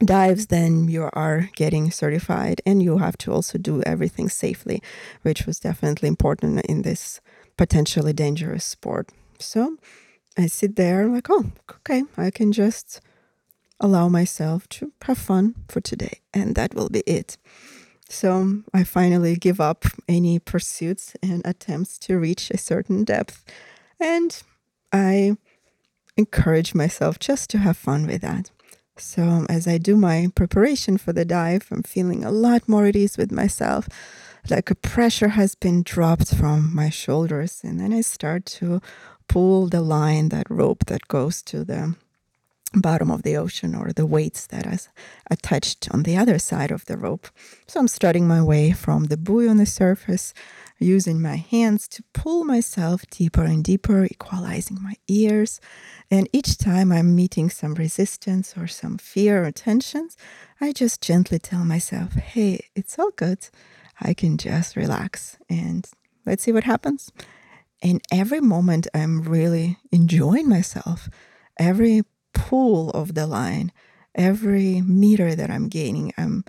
dives, 0.05 0.47
then 0.47 0.89
you 0.89 1.09
are 1.13 1.51
getting 1.57 1.91
certified 1.91 2.61
and 2.67 2.83
you 2.83 2.99
have 2.99 3.17
to 3.19 3.33
also 3.33 3.59
do 3.59 3.83
everything 3.83 4.29
safely, 4.29 4.83
which 5.23 5.47
was 5.47 5.61
definitely 5.61 6.09
important 6.09 6.65
in 6.67 6.83
this 6.83 7.21
potentially 7.57 8.13
dangerous 8.13 8.65
sport. 8.65 9.11
So 9.39 9.77
I 10.37 10.47
sit 10.47 10.77
there 10.77 11.07
like, 11.07 11.29
oh, 11.31 11.53
okay, 11.71 12.03
I 12.17 12.31
can 12.31 12.53
just 12.53 13.01
allow 13.81 14.09
myself 14.09 14.69
to 14.69 14.93
have 15.03 15.19
fun 15.19 15.55
for 15.69 15.81
today, 15.81 16.21
and 16.33 16.55
that 16.55 16.75
will 16.75 16.89
be 16.89 17.01
it. 17.01 17.37
So 18.15 18.33
um, 18.35 18.65
I 18.73 18.85
finally 18.85 19.35
give 19.35 19.61
up 19.61 19.85
any 20.09 20.39
pursuits 20.39 21.17
and 21.21 21.43
attempts 21.45 21.99
to 21.99 22.17
reach 22.17 22.51
a 22.51 22.57
certain 22.57 23.03
depth 23.03 23.45
and 23.99 24.41
I 24.93 25.37
encourage 26.17 26.75
myself 26.75 27.19
just 27.19 27.51
to 27.51 27.59
have 27.59 27.77
fun 27.77 28.07
with 28.07 28.23
that. 28.23 28.53
So, 28.97 29.25
um, 29.25 29.47
as 29.51 29.67
I 29.67 29.79
do 29.79 29.97
my 29.97 30.29
preparation 30.37 30.97
for 30.99 31.13
the 31.13 31.25
dive, 31.25 31.67
I'm 31.73 31.83
feeling 31.83 32.25
a 32.25 32.31
lot 32.31 32.69
more 32.69 32.87
at 32.87 32.95
ease 32.95 33.17
with 33.17 33.33
myself, 33.33 33.89
like 34.49 34.71
a 34.71 34.77
pressure 34.77 35.31
has 35.31 35.57
been 35.57 35.83
dropped 35.83 36.33
from 36.33 36.73
my 36.73 36.91
shoulders. 36.91 37.63
And 37.65 37.81
then 37.81 37.93
I 37.93 38.03
start 38.03 38.47
to 38.61 38.81
pull 39.27 39.67
the 39.67 39.81
line, 39.81 40.29
that 40.29 40.49
rope 40.49 40.87
that 40.87 41.09
goes 41.09 41.43
to 41.43 41.65
the 41.65 41.97
bottom 42.81 43.11
of 43.11 43.23
the 43.23 43.37
ocean, 43.37 43.75
or 43.75 43.93
the 43.93 44.07
weights 44.07 44.47
that 44.47 44.67
is 44.67 44.89
attached 45.31 45.89
on 45.93 46.03
the 46.03 46.17
other 46.17 46.39
side 46.39 46.71
of 46.71 46.85
the 46.87 46.97
rope. 46.97 47.29
So, 47.67 47.81
I'm 47.81 47.89
starting 47.89 48.27
my 48.27 48.43
way 48.43 48.73
from 48.73 49.05
the 49.05 49.17
buoy 49.17 49.49
on 49.49 49.57
the 49.57 49.67
surface 49.67 50.35
using 50.79 51.21
my 51.21 51.37
hands 51.37 51.89
to 51.89 52.03
pull 52.13 52.45
myself 52.45 53.03
deeper 53.11 53.43
and 53.45 53.65
deeper, 53.65 54.05
equalizing 54.05 54.79
my 54.83 54.95
ears. 55.09 55.61
And 56.11 56.29
each 56.33 56.59
time 56.59 56.93
I'm 56.93 57.15
meeting 57.15 57.51
some 57.51 57.75
resistance 57.75 58.55
or 58.57 58.67
some 58.67 58.99
fear 58.99 59.45
or 59.45 59.53
tensions, 59.53 60.17
I 60.61 60.73
just 60.73 61.01
gently 61.01 61.39
tell 61.39 61.65
myself, 61.65 62.15
hey, 62.15 62.67
it's 62.75 62.99
all 62.99 63.11
good. 63.11 63.49
I 64.01 64.15
can 64.15 64.37
just 64.37 64.77
relax 64.77 65.39
and 65.49 65.89
let's 66.27 66.43
see 66.43 66.53
what 66.53 66.65
happens. 66.65 67.13
And 67.83 68.01
every 68.11 68.41
moment, 68.41 68.87
I'm 68.95 69.23
really 69.23 69.79
enjoying 69.93 70.49
myself. 70.49 71.09
Every 71.59 72.03
pull 72.49 72.91
of 72.91 73.15
the 73.15 73.27
line, 73.27 73.73
every 74.15 74.83
meter 74.83 75.35
that 75.35 75.51
I'm 75.51 75.69
gaining, 75.69 76.13
I'm 76.19 76.45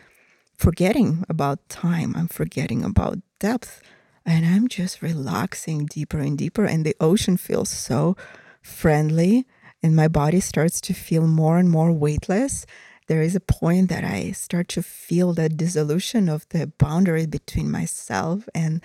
forgetting 0.57 1.23
about 1.29 1.69
time. 1.69 2.13
I'm 2.17 2.27
forgetting 2.27 2.83
about 2.83 3.19
depth 3.39 3.81
and 4.25 4.45
I'm 4.45 4.67
just 4.67 5.01
relaxing 5.01 5.85
deeper 5.85 6.19
and 6.19 6.37
deeper. 6.37 6.65
And 6.65 6.85
the 6.85 6.95
ocean 6.99 7.37
feels 7.37 7.69
so 7.69 8.17
friendly, 8.61 9.45
and 9.83 9.95
my 9.95 10.07
body 10.07 10.39
starts 10.39 10.81
to 10.81 10.93
feel 10.93 11.27
more 11.27 11.57
and 11.59 11.69
more 11.69 11.91
weightless. 11.91 12.65
There 13.07 13.21
is 13.21 13.35
a 13.35 13.39
point 13.39 13.89
that 13.89 14.03
I 14.03 14.31
start 14.31 14.67
to 14.69 14.81
feel 14.81 15.33
the 15.33 15.47
dissolution 15.47 16.27
of 16.27 16.49
the 16.49 16.67
boundary 16.67 17.27
between 17.27 17.69
myself 17.69 18.49
and 18.55 18.81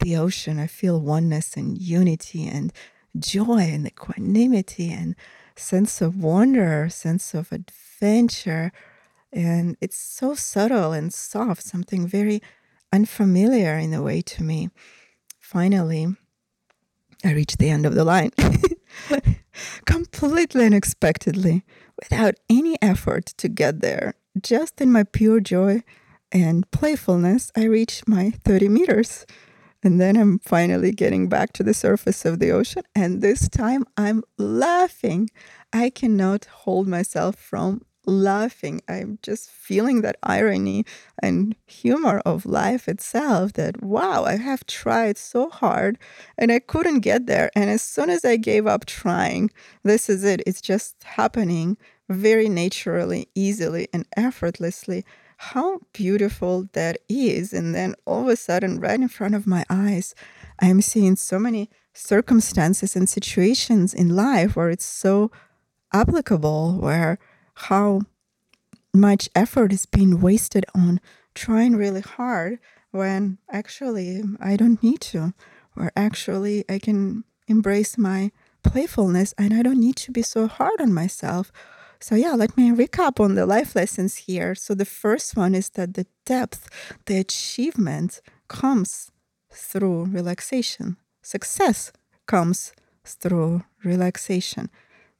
the 0.00 0.16
ocean. 0.16 0.58
I 0.58 0.66
feel 0.66 1.00
oneness 1.00 1.56
and 1.56 1.78
unity 1.78 2.46
and 2.46 2.70
joy 3.18 3.62
and 3.72 3.86
equanimity 3.86 4.90
and 4.92 5.16
sense 5.56 6.00
of 6.00 6.16
wonder, 6.16 6.88
sense 6.88 7.34
of 7.34 7.52
adventure. 7.52 8.72
And 9.32 9.76
it's 9.80 9.98
so 9.98 10.34
subtle 10.34 10.92
and 10.92 11.12
soft, 11.12 11.62
something 11.62 12.06
very 12.06 12.42
unfamiliar 12.92 13.78
in 13.78 13.94
a 13.94 14.02
way 14.02 14.20
to 14.22 14.42
me. 14.42 14.70
Finally, 15.40 16.14
I 17.24 17.32
reached 17.32 17.58
the 17.58 17.70
end 17.70 17.86
of 17.86 17.94
the 17.94 18.04
line. 18.04 18.32
Completely 19.86 20.66
unexpectedly, 20.66 21.64
without 22.00 22.34
any 22.50 22.76
effort 22.82 23.26
to 23.38 23.48
get 23.48 23.80
there, 23.80 24.14
just 24.40 24.80
in 24.80 24.90
my 24.90 25.04
pure 25.04 25.40
joy 25.40 25.82
and 26.30 26.68
playfulness, 26.70 27.52
I 27.56 27.64
reached 27.64 28.08
my 28.08 28.30
30 28.30 28.68
meters. 28.68 29.26
And 29.82 30.00
then 30.00 30.16
I'm 30.16 30.38
finally 30.38 30.92
getting 30.92 31.28
back 31.28 31.52
to 31.54 31.62
the 31.62 31.74
surface 31.74 32.24
of 32.24 32.38
the 32.38 32.50
ocean. 32.50 32.82
And 32.94 33.20
this 33.20 33.48
time 33.48 33.84
I'm 33.96 34.22
laughing. 34.38 35.30
I 35.72 35.90
cannot 35.90 36.44
hold 36.44 36.86
myself 36.86 37.36
from 37.36 37.82
laughing. 38.06 38.80
I'm 38.88 39.18
just 39.22 39.50
feeling 39.50 40.02
that 40.02 40.16
irony 40.22 40.84
and 41.22 41.54
humor 41.66 42.20
of 42.24 42.44
life 42.46 42.88
itself 42.88 43.52
that, 43.54 43.82
wow, 43.82 44.24
I 44.24 44.36
have 44.36 44.66
tried 44.66 45.16
so 45.18 45.48
hard 45.50 45.98
and 46.36 46.50
I 46.52 46.58
couldn't 46.58 47.00
get 47.00 47.26
there. 47.26 47.50
And 47.54 47.70
as 47.70 47.82
soon 47.82 48.10
as 48.10 48.24
I 48.24 48.36
gave 48.36 48.66
up 48.66 48.86
trying, 48.86 49.50
this 49.82 50.08
is 50.08 50.24
it. 50.24 50.42
It's 50.46 50.60
just 50.60 51.02
happening 51.04 51.76
very 52.08 52.48
naturally, 52.48 53.28
easily, 53.34 53.88
and 53.92 54.06
effortlessly. 54.16 55.04
How 55.50 55.80
beautiful 55.92 56.68
that 56.72 56.98
is. 57.08 57.52
And 57.52 57.74
then 57.74 57.96
all 58.06 58.22
of 58.22 58.28
a 58.28 58.36
sudden, 58.36 58.78
right 58.78 59.00
in 59.00 59.08
front 59.08 59.34
of 59.34 59.44
my 59.44 59.64
eyes, 59.68 60.14
I'm 60.60 60.80
seeing 60.80 61.16
so 61.16 61.40
many 61.40 61.68
circumstances 61.92 62.94
and 62.94 63.08
situations 63.08 63.92
in 63.92 64.14
life 64.14 64.54
where 64.54 64.70
it's 64.70 64.84
so 64.84 65.32
applicable, 65.92 66.78
where 66.78 67.18
how 67.54 68.02
much 68.94 69.28
effort 69.34 69.72
is 69.72 69.84
being 69.84 70.20
wasted 70.20 70.64
on 70.76 71.00
trying 71.34 71.74
really 71.74 72.02
hard 72.02 72.60
when 72.92 73.38
actually 73.50 74.22
I 74.38 74.56
don't 74.56 74.80
need 74.80 75.00
to, 75.12 75.34
or 75.76 75.90
actually 75.96 76.64
I 76.68 76.78
can 76.78 77.24
embrace 77.48 77.98
my 77.98 78.30
playfulness 78.62 79.34
and 79.36 79.52
I 79.52 79.62
don't 79.62 79.80
need 79.80 79.96
to 79.96 80.12
be 80.12 80.22
so 80.22 80.46
hard 80.46 80.80
on 80.80 80.92
myself. 80.94 81.50
So, 82.02 82.16
yeah, 82.16 82.32
let 82.32 82.56
me 82.56 82.72
recap 82.72 83.20
on 83.20 83.36
the 83.36 83.46
life 83.46 83.76
lessons 83.76 84.16
here. 84.16 84.56
So, 84.56 84.74
the 84.74 84.84
first 84.84 85.36
one 85.36 85.54
is 85.54 85.70
that 85.70 85.94
the 85.94 86.06
depth, 86.26 86.68
the 87.06 87.18
achievement 87.18 88.20
comes 88.48 89.12
through 89.52 90.06
relaxation, 90.06 90.96
success 91.22 91.92
comes 92.26 92.72
through 93.04 93.62
relaxation. 93.84 94.68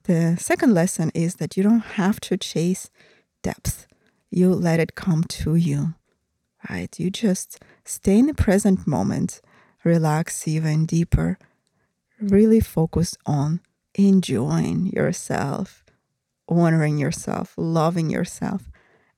The 0.04 0.36
second 0.40 0.74
lesson 0.74 1.12
is 1.14 1.36
that 1.36 1.56
you 1.56 1.62
don't 1.62 1.86
have 2.00 2.18
to 2.22 2.36
chase 2.36 2.90
depth, 3.42 3.86
you 4.32 4.52
let 4.52 4.80
it 4.80 4.96
come 4.96 5.22
to 5.22 5.54
you, 5.54 5.94
right? 6.68 6.98
You 6.98 7.10
just 7.10 7.60
stay 7.84 8.18
in 8.18 8.26
the 8.26 8.34
present 8.34 8.88
moment, 8.88 9.40
relax 9.84 10.48
even 10.48 10.86
deeper, 10.86 11.38
really 12.20 12.58
focus 12.58 13.16
on 13.24 13.60
enjoying 13.94 14.86
yourself, 14.86 15.84
honoring 16.52 16.98
yourself, 16.98 17.54
loving 17.56 18.10
yourself, 18.10 18.70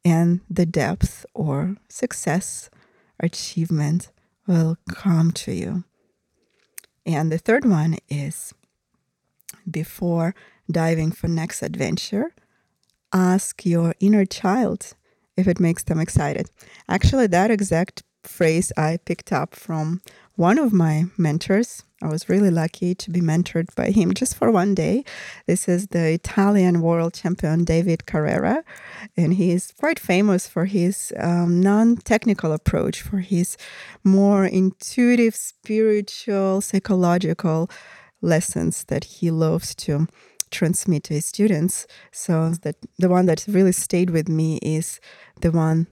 and 0.04 0.40
the 0.50 0.66
depth 0.66 1.24
or 1.34 1.76
success, 1.88 2.70
achievement 3.20 4.10
will 4.46 4.76
come 4.88 5.32
to 5.32 5.52
you. 5.52 5.84
And 7.06 7.30
the 7.30 7.38
third 7.38 7.64
one 7.64 7.96
is 8.08 8.54
before 9.70 10.34
diving 10.70 11.12
for 11.12 11.28
next 11.28 11.62
adventure, 11.62 12.34
ask 13.12 13.64
your 13.64 13.94
inner 14.00 14.24
child 14.24 14.94
if 15.36 15.46
it 15.46 15.60
makes 15.60 15.84
them 15.84 16.00
excited. 16.00 16.50
Actually, 16.88 17.26
that 17.28 17.50
exact 17.50 18.02
phrase 18.22 18.72
I 18.76 18.98
picked 19.04 19.32
up 19.32 19.54
from 19.54 20.00
one 20.36 20.58
of 20.58 20.72
my 20.72 21.04
mentors. 21.16 21.84
I 22.04 22.08
was 22.08 22.28
really 22.28 22.50
lucky 22.50 22.94
to 22.96 23.10
be 23.10 23.22
mentored 23.22 23.74
by 23.74 23.90
him 23.90 24.12
just 24.12 24.36
for 24.36 24.50
one 24.50 24.74
day. 24.74 25.04
This 25.46 25.66
is 25.68 25.86
the 25.86 26.12
Italian 26.12 26.82
world 26.82 27.14
champion 27.14 27.64
David 27.64 28.04
Carrera, 28.04 28.62
and 29.16 29.32
he 29.32 29.52
is 29.52 29.72
quite 29.72 29.98
famous 29.98 30.46
for 30.46 30.66
his 30.66 31.14
um, 31.18 31.62
non 31.62 31.96
technical 31.96 32.52
approach, 32.52 33.00
for 33.00 33.20
his 33.20 33.56
more 34.04 34.44
intuitive, 34.44 35.34
spiritual, 35.34 36.60
psychological 36.60 37.70
lessons 38.20 38.84
that 38.88 39.04
he 39.04 39.30
loves 39.30 39.74
to 39.76 40.06
transmit 40.50 41.04
to 41.04 41.14
his 41.14 41.24
students. 41.24 41.86
So 42.12 42.50
that 42.64 42.76
the 42.98 43.08
one 43.08 43.24
that 43.26 43.46
really 43.48 43.72
stayed 43.72 44.10
with 44.10 44.28
me 44.28 44.58
is 44.58 45.00
the 45.40 45.50
one 45.50 45.86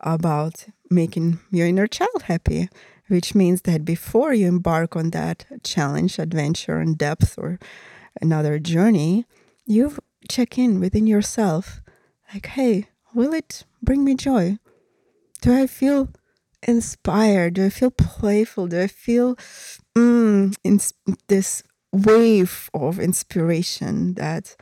about 0.00 0.66
making 0.90 1.38
your 1.52 1.68
inner 1.68 1.86
child 1.86 2.22
happy, 2.24 2.68
which 3.08 3.34
means 3.34 3.62
that 3.62 3.84
before 3.84 4.32
you 4.32 4.48
embark 4.48 4.96
on 4.96 5.10
that 5.10 5.46
challenge, 5.62 6.18
adventure, 6.18 6.78
and 6.78 6.98
depth 6.98 7.38
or 7.38 7.58
another 8.20 8.58
journey, 8.58 9.24
you 9.66 9.96
check 10.28 10.58
in 10.58 10.80
within 10.80 11.06
yourself 11.06 11.80
like, 12.32 12.46
hey, 12.46 12.86
will 13.14 13.32
it 13.32 13.64
bring 13.82 14.04
me 14.04 14.14
joy? 14.14 14.58
Do 15.40 15.54
I 15.54 15.66
feel 15.66 16.08
inspired? 16.66 17.54
Do 17.54 17.66
I 17.66 17.70
feel 17.70 17.90
playful? 17.90 18.66
Do 18.68 18.80
I 18.80 18.86
feel 18.88 19.36
mm, 19.96 20.54
this 21.28 21.62
wave 21.92 22.70
of 22.74 22.98
inspiration, 22.98 24.14
that 24.14 24.56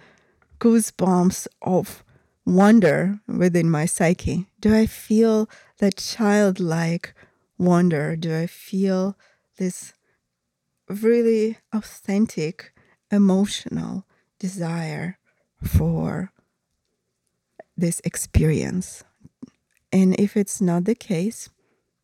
goosebumps 0.60 1.46
of 1.62 2.04
wonder 2.44 3.20
within 3.26 3.70
my 3.70 3.86
psyche? 3.86 4.46
Do 4.60 4.74
I 4.74 4.86
feel 4.86 5.48
that 5.78 5.96
childlike 5.96 7.14
wonder? 7.58 8.16
Do 8.16 8.36
I 8.36 8.46
feel 8.46 9.16
this 9.58 9.92
really 10.88 11.58
authentic 11.72 12.72
emotional 13.10 14.04
desire 14.38 15.18
for 15.62 16.32
this 17.76 18.00
experience? 18.04 19.04
And 19.92 20.18
if 20.18 20.36
it's 20.36 20.60
not 20.60 20.84
the 20.84 20.94
case, 20.94 21.48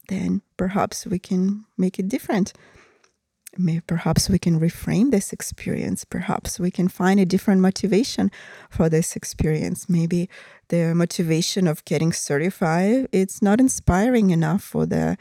then 0.08 0.42
perhaps 0.56 1.06
we 1.06 1.18
can 1.18 1.64
make 1.76 1.98
it 1.98 2.08
different 2.08 2.52
maybe 3.58 3.80
perhaps 3.80 4.28
we 4.28 4.38
can 4.38 4.60
reframe 4.60 5.10
this 5.10 5.32
experience. 5.32 6.04
Perhaps 6.04 6.58
we 6.58 6.70
can 6.70 6.88
find 6.88 7.18
a 7.20 7.26
different 7.26 7.60
motivation 7.60 8.30
for 8.68 8.88
this 8.88 9.16
experience. 9.16 9.88
Maybe 9.88 10.28
the 10.68 10.94
motivation 10.94 11.66
of 11.66 11.84
getting 11.84 12.12
certified 12.12 13.08
it's 13.12 13.42
not 13.42 13.60
inspiring 13.60 14.30
enough 14.30 14.62
for 14.62 14.86
the 14.86 15.16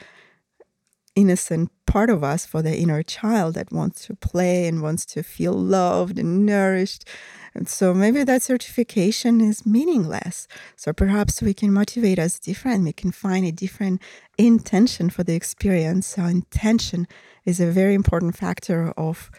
innocent 1.20 1.72
part 1.86 2.10
of 2.10 2.24
us 2.24 2.46
for 2.46 2.62
the 2.62 2.78
inner 2.78 3.04
child 3.04 3.56
that 3.56 3.72
wants 3.72 4.06
to 4.06 4.16
play 4.16 4.68
and 4.68 4.82
wants 4.82 5.06
to 5.06 5.24
feel 5.24 5.54
loved 5.54 6.20
and 6.20 6.46
nourished 6.46 7.06
and 7.54 7.68
so 7.68 7.94
maybe 7.94 8.24
that 8.24 8.42
certification 8.42 9.42
is 9.42 9.66
meaningless. 9.66 10.48
So 10.76 10.94
perhaps 10.94 11.42
we 11.42 11.54
can 11.54 11.74
motivate 11.74 12.20
us 12.20 12.40
different. 12.40 12.86
We 12.86 12.94
can 12.94 13.12
find 13.12 13.46
a 13.46 13.52
different 13.52 14.02
intention 14.38 15.10
for 15.10 15.24
the 15.24 15.36
experience. 15.36 16.08
So 16.08 16.24
intention 16.24 17.08
is 17.46 17.60
a 17.60 17.72
very 17.72 17.96
important 17.96 18.38
factor 18.38 18.94
of 18.98 19.32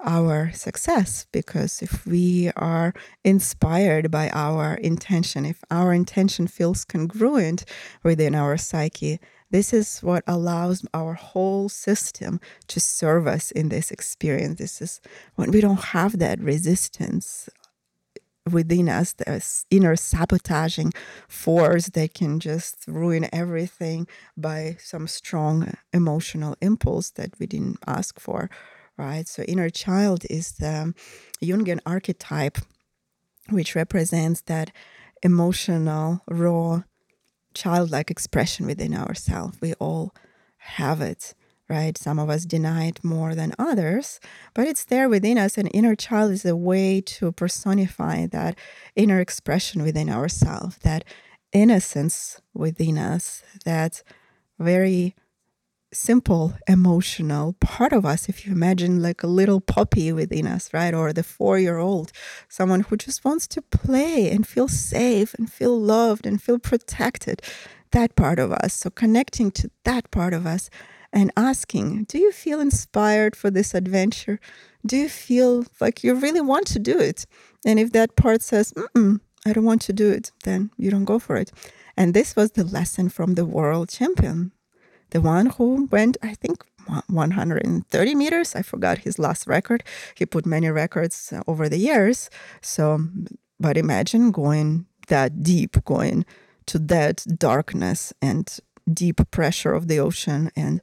our 0.00 0.52
success 0.52 1.26
because 1.32 1.82
if 1.82 2.06
we 2.06 2.50
are 2.54 2.94
inspired 3.24 4.10
by 4.10 4.30
our 4.30 4.74
intention, 4.74 5.44
if 5.44 5.62
our 5.70 5.92
intention 5.92 6.46
feels 6.46 6.84
congruent 6.84 7.64
within 8.04 8.34
our 8.34 8.56
psyche, 8.56 9.18
this 9.50 9.72
is 9.72 10.00
what 10.00 10.24
allows 10.26 10.84
our 10.92 11.14
whole 11.14 11.68
system 11.68 12.40
to 12.68 12.80
serve 12.80 13.26
us 13.26 13.50
in 13.50 13.70
this 13.70 13.90
experience. 13.90 14.58
This 14.58 14.82
is 14.82 15.00
when 15.36 15.50
we 15.50 15.60
don't 15.60 15.84
have 15.86 16.18
that 16.18 16.40
resistance 16.40 17.48
within 18.52 18.88
us, 18.88 19.12
this 19.12 19.66
inner 19.70 19.96
sabotaging 19.96 20.92
force 21.28 21.88
that 21.90 22.14
can 22.14 22.40
just 22.40 22.84
ruin 22.86 23.28
everything 23.32 24.06
by 24.36 24.76
some 24.80 25.06
strong 25.06 25.74
emotional 25.92 26.56
impulse 26.60 27.10
that 27.10 27.38
we 27.38 27.46
didn't 27.46 27.78
ask 27.86 28.18
for, 28.18 28.50
right? 28.96 29.28
So, 29.28 29.42
inner 29.44 29.70
child 29.70 30.24
is 30.30 30.52
the 30.52 30.94
Jungian 31.42 31.80
archetype, 31.86 32.58
which 33.50 33.74
represents 33.74 34.42
that 34.42 34.72
emotional, 35.22 36.22
raw, 36.28 36.82
childlike 37.54 38.10
expression 38.10 38.66
within 38.66 38.94
ourselves. 38.94 39.58
We 39.60 39.74
all 39.74 40.14
have 40.58 41.00
it 41.00 41.34
right? 41.68 41.98
Some 41.98 42.18
of 42.18 42.30
us 42.30 42.44
deny 42.44 42.86
it 42.86 43.04
more 43.04 43.34
than 43.34 43.54
others, 43.58 44.20
but 44.54 44.66
it's 44.66 44.84
there 44.84 45.08
within 45.08 45.36
us. 45.36 45.58
And 45.58 45.70
inner 45.74 45.94
child 45.94 46.32
is 46.32 46.44
a 46.44 46.56
way 46.56 47.00
to 47.02 47.30
personify 47.32 48.26
that 48.26 48.56
inner 48.96 49.20
expression 49.20 49.82
within 49.82 50.08
ourselves, 50.08 50.78
that 50.78 51.04
innocence 51.52 52.40
within 52.54 52.98
us, 52.98 53.42
that 53.64 54.02
very 54.58 55.14
simple 55.92 56.52
emotional 56.66 57.54
part 57.60 57.92
of 57.92 58.04
us 58.04 58.28
if 58.28 58.46
you 58.46 58.52
imagine 58.52 59.00
like 59.00 59.22
a 59.22 59.26
little 59.26 59.60
puppy 59.60 60.12
within 60.12 60.46
us 60.46 60.72
right 60.74 60.92
or 60.92 61.12
the 61.12 61.22
4 61.22 61.58
year 61.58 61.78
old 61.78 62.12
someone 62.48 62.80
who 62.80 62.96
just 62.96 63.24
wants 63.24 63.46
to 63.46 63.62
play 63.62 64.30
and 64.30 64.46
feel 64.46 64.68
safe 64.68 65.32
and 65.34 65.50
feel 65.50 65.80
loved 65.80 66.26
and 66.26 66.42
feel 66.42 66.58
protected 66.58 67.40
that 67.92 68.14
part 68.16 68.38
of 68.38 68.52
us 68.52 68.74
so 68.74 68.90
connecting 68.90 69.50
to 69.50 69.70
that 69.84 70.10
part 70.10 70.34
of 70.34 70.46
us 70.46 70.68
and 71.12 71.32
asking, 71.36 72.04
Do 72.04 72.18
you 72.18 72.32
feel 72.32 72.60
inspired 72.60 73.34
for 73.36 73.50
this 73.50 73.74
adventure? 73.74 74.40
Do 74.84 74.96
you 74.96 75.08
feel 75.08 75.64
like 75.80 76.04
you 76.04 76.14
really 76.14 76.40
want 76.40 76.66
to 76.68 76.78
do 76.78 76.98
it? 76.98 77.26
And 77.64 77.78
if 77.78 77.92
that 77.92 78.16
part 78.16 78.42
says, 78.42 78.72
I 78.94 79.52
don't 79.52 79.64
want 79.64 79.82
to 79.82 79.92
do 79.92 80.10
it, 80.10 80.32
then 80.44 80.70
you 80.76 80.90
don't 80.90 81.04
go 81.04 81.18
for 81.18 81.36
it. 81.36 81.50
And 81.96 82.14
this 82.14 82.36
was 82.36 82.52
the 82.52 82.64
lesson 82.64 83.08
from 83.08 83.34
the 83.34 83.44
world 83.46 83.88
champion, 83.88 84.52
the 85.10 85.20
one 85.20 85.46
who 85.46 85.86
went, 85.90 86.16
I 86.22 86.34
think, 86.34 86.64
130 87.08 88.14
meters. 88.14 88.54
I 88.54 88.62
forgot 88.62 88.98
his 88.98 89.18
last 89.18 89.46
record. 89.46 89.84
He 90.14 90.26
put 90.26 90.46
many 90.46 90.70
records 90.70 91.32
over 91.46 91.68
the 91.68 91.78
years. 91.78 92.30
So, 92.60 93.00
but 93.60 93.76
imagine 93.76 94.30
going 94.30 94.86
that 95.08 95.42
deep, 95.42 95.84
going 95.84 96.24
to 96.66 96.78
that 96.78 97.24
darkness 97.38 98.12
and 98.22 98.58
deep 98.92 99.20
pressure 99.30 99.72
of 99.72 99.88
the 99.88 99.98
ocean 99.98 100.50
and 100.56 100.80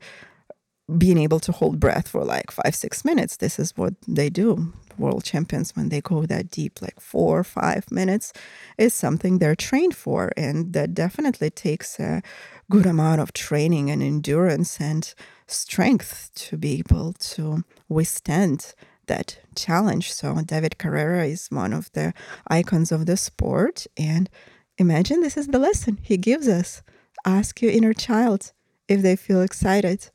being 0.98 1.17
able 1.17 1.39
to 1.39 1.52
hold 1.52 1.80
breath 1.80 2.08
for 2.08 2.24
like 2.24 2.52
five, 2.52 2.76
six 2.76 3.04
minutes. 3.04 3.38
This 3.38 3.58
is 3.60 3.76
what 3.76 3.93
they 4.08 4.30
do. 4.30 4.74
World 4.98 5.24
champions, 5.24 5.76
when 5.76 5.89
they 5.89 6.00
go 6.00 6.26
that 6.26 6.50
deep, 6.50 6.82
like 6.82 7.00
four 7.02 7.39
or 7.39 7.43
five 7.43 7.91
minutes, 7.91 8.32
is 8.78 8.93
something 8.93 9.39
they're 9.39 9.56
trained 9.56 9.95
for. 9.95 10.32
And 10.38 10.74
that 10.74 10.93
definitely 10.93 11.50
takes 11.50 12.00
a 12.00 12.21
good 12.69 12.86
amount 12.86 13.19
of 13.19 13.34
training 13.34 13.89
and 13.89 14.02
endurance 14.02 14.80
and 14.80 15.13
strength 15.48 16.32
to 16.36 16.58
be 16.58 16.80
able 16.80 17.13
to 17.13 17.63
withstand 17.89 18.74
that 19.08 19.39
challenge. 19.56 20.13
So, 20.13 20.41
David 20.45 20.78
Carrera 20.78 21.26
is 21.26 21.48
one 21.50 21.74
of 21.74 21.91
the 21.91 22.13
icons 22.48 22.91
of 22.91 23.06
the 23.06 23.17
sport. 23.17 23.86
And 23.98 24.30
imagine 24.78 25.21
this 25.21 25.38
is 25.38 25.48
the 25.48 25.60
lesson 25.60 26.00
he 26.02 26.17
gives 26.17 26.48
us 26.48 26.84
ask 27.26 27.62
your 27.62 27.71
inner 27.71 27.93
child 27.93 28.54
if 28.88 29.02
they 29.02 29.15
feel 29.15 29.41
excited 29.41 30.10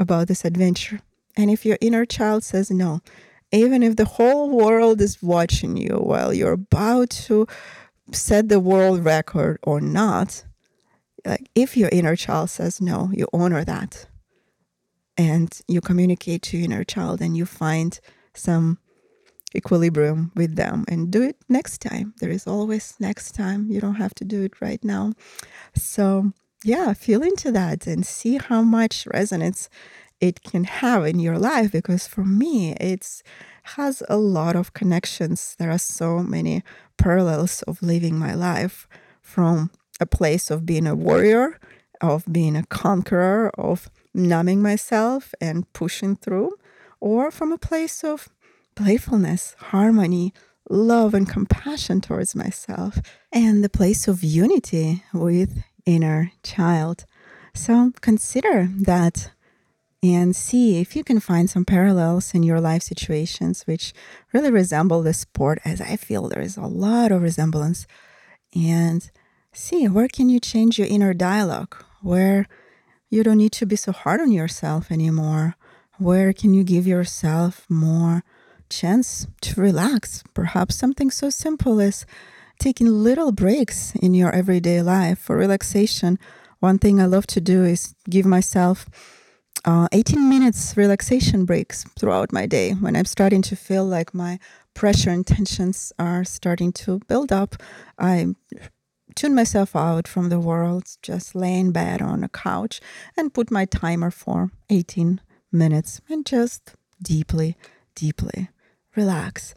about 0.00 0.26
this 0.26 0.44
adventure. 0.44 1.00
And 1.36 1.50
if 1.50 1.64
your 1.64 1.78
inner 1.80 2.04
child 2.04 2.42
says 2.42 2.72
no, 2.72 3.00
even 3.52 3.82
if 3.84 3.94
the 3.96 4.04
whole 4.04 4.50
world 4.50 5.00
is 5.00 5.22
watching 5.22 5.76
you 5.76 5.94
while 5.94 6.34
you're 6.34 6.52
about 6.52 7.10
to 7.10 7.46
set 8.10 8.48
the 8.48 8.58
world 8.58 9.04
record 9.04 9.58
or 9.62 9.80
not, 9.80 10.44
like 11.24 11.48
if 11.54 11.76
your 11.76 11.90
inner 11.92 12.16
child 12.16 12.50
says 12.50 12.80
no, 12.80 13.10
you 13.12 13.28
honor 13.32 13.64
that 13.64 14.06
and 15.16 15.60
you 15.68 15.80
communicate 15.80 16.42
to 16.42 16.56
your 16.56 16.64
inner 16.64 16.84
child 16.84 17.20
and 17.20 17.36
you 17.36 17.44
find 17.44 18.00
some 18.34 18.78
equilibrium 19.54 20.30
with 20.34 20.56
them 20.56 20.84
and 20.88 21.10
do 21.10 21.22
it 21.22 21.36
next 21.48 21.78
time. 21.82 22.14
There 22.20 22.30
is 22.30 22.46
always 22.46 22.94
next 23.00 23.32
time. 23.32 23.70
You 23.70 23.80
don't 23.80 23.96
have 23.96 24.14
to 24.14 24.24
do 24.24 24.42
it 24.42 24.60
right 24.60 24.82
now. 24.84 25.12
So, 25.74 26.32
yeah, 26.64 26.92
feel 26.92 27.22
into 27.22 27.50
that 27.52 27.86
and 27.86 28.04
see 28.04 28.38
how 28.38 28.62
much 28.62 29.06
resonance 29.12 29.68
it 30.20 30.42
can 30.42 30.64
have 30.64 31.06
in 31.06 31.18
your 31.18 31.38
life 31.38 31.72
because 31.72 32.06
for 32.06 32.24
me 32.24 32.74
it's 32.74 33.22
has 33.62 34.02
a 34.08 34.16
lot 34.16 34.56
of 34.56 34.72
connections. 34.72 35.54
There 35.58 35.70
are 35.70 35.78
so 35.78 36.18
many 36.20 36.62
parallels 36.96 37.62
of 37.62 37.82
living 37.82 38.18
my 38.18 38.34
life 38.34 38.88
from 39.22 39.70
a 40.00 40.06
place 40.06 40.50
of 40.50 40.66
being 40.66 40.86
a 40.86 40.94
warrior, 40.94 41.58
of 42.00 42.24
being 42.30 42.56
a 42.56 42.66
conqueror, 42.66 43.50
of 43.56 43.90
numbing 44.14 44.62
myself 44.62 45.34
and 45.40 45.70
pushing 45.72 46.16
through, 46.16 46.56
or 47.00 47.30
from 47.30 47.52
a 47.52 47.58
place 47.58 48.02
of 48.02 48.28
playfulness, 48.74 49.54
harmony, 49.58 50.32
love, 50.68 51.14
and 51.14 51.28
compassion 51.28 52.00
towards 52.00 52.34
myself, 52.34 52.98
and 53.32 53.62
the 53.62 53.68
place 53.68 54.08
of 54.08 54.24
unity 54.24 55.04
with 55.12 55.62
inner 55.86 56.32
child. 56.42 57.04
So 57.54 57.92
consider 58.00 58.68
that 58.80 59.30
and 60.02 60.34
see 60.34 60.80
if 60.80 60.96
you 60.96 61.04
can 61.04 61.20
find 61.20 61.50
some 61.50 61.64
parallels 61.64 62.32
in 62.32 62.42
your 62.42 62.60
life 62.60 62.82
situations 62.82 63.66
which 63.66 63.92
really 64.32 64.50
resemble 64.50 65.02
the 65.02 65.12
sport 65.12 65.58
as 65.64 65.80
I 65.80 65.96
feel 65.96 66.28
there 66.28 66.40
is 66.40 66.56
a 66.56 66.62
lot 66.62 67.12
of 67.12 67.22
resemblance. 67.22 67.86
And 68.54 69.10
see 69.52 69.88
where 69.88 70.08
can 70.08 70.28
you 70.28 70.40
change 70.40 70.78
your 70.78 70.88
inner 70.88 71.12
dialogue? 71.12 71.84
Where 72.02 72.46
you 73.10 73.22
don't 73.22 73.38
need 73.38 73.52
to 73.52 73.66
be 73.66 73.76
so 73.76 73.92
hard 73.92 74.20
on 74.20 74.32
yourself 74.32 74.90
anymore? 74.90 75.56
Where 75.98 76.32
can 76.32 76.54
you 76.54 76.64
give 76.64 76.86
yourself 76.86 77.66
more 77.68 78.24
chance 78.70 79.26
to 79.42 79.60
relax? 79.60 80.24
Perhaps 80.32 80.76
something 80.76 81.10
so 81.10 81.28
simple 81.28 81.78
as 81.80 82.06
taking 82.60 82.86
little 82.86 83.32
breaks 83.32 83.94
in 83.96 84.14
your 84.14 84.30
everyday 84.32 84.80
life 84.82 85.18
for 85.18 85.36
relaxation 85.36 86.18
one 86.60 86.78
thing 86.78 87.00
i 87.00 87.06
love 87.06 87.26
to 87.26 87.40
do 87.40 87.64
is 87.64 87.94
give 88.08 88.26
myself 88.26 88.86
uh, 89.64 89.88
18 89.92 90.28
minutes 90.28 90.76
relaxation 90.76 91.44
breaks 91.44 91.84
throughout 91.98 92.32
my 92.32 92.46
day 92.46 92.72
when 92.72 92.96
I'm 92.96 93.04
starting 93.04 93.42
to 93.42 93.56
feel 93.56 93.84
like 93.84 94.14
my 94.14 94.38
pressure 94.74 95.10
and 95.10 95.26
tensions 95.26 95.92
are 95.98 96.24
starting 96.24 96.72
to 96.72 97.00
build 97.08 97.30
up. 97.32 97.56
I 97.98 98.28
tune 99.14 99.34
myself 99.34 99.76
out 99.76 100.08
from 100.08 100.28
the 100.28 100.40
world, 100.40 100.96
just 101.02 101.34
lay 101.34 101.58
in 101.58 101.72
bed 101.72 102.00
on 102.00 102.24
a 102.24 102.28
couch 102.28 102.80
and 103.16 103.34
put 103.34 103.50
my 103.50 103.66
timer 103.66 104.10
for 104.10 104.50
18 104.70 105.20
minutes 105.52 106.00
and 106.08 106.24
just 106.24 106.74
deeply, 107.02 107.56
deeply 107.94 108.48
relax 108.96 109.54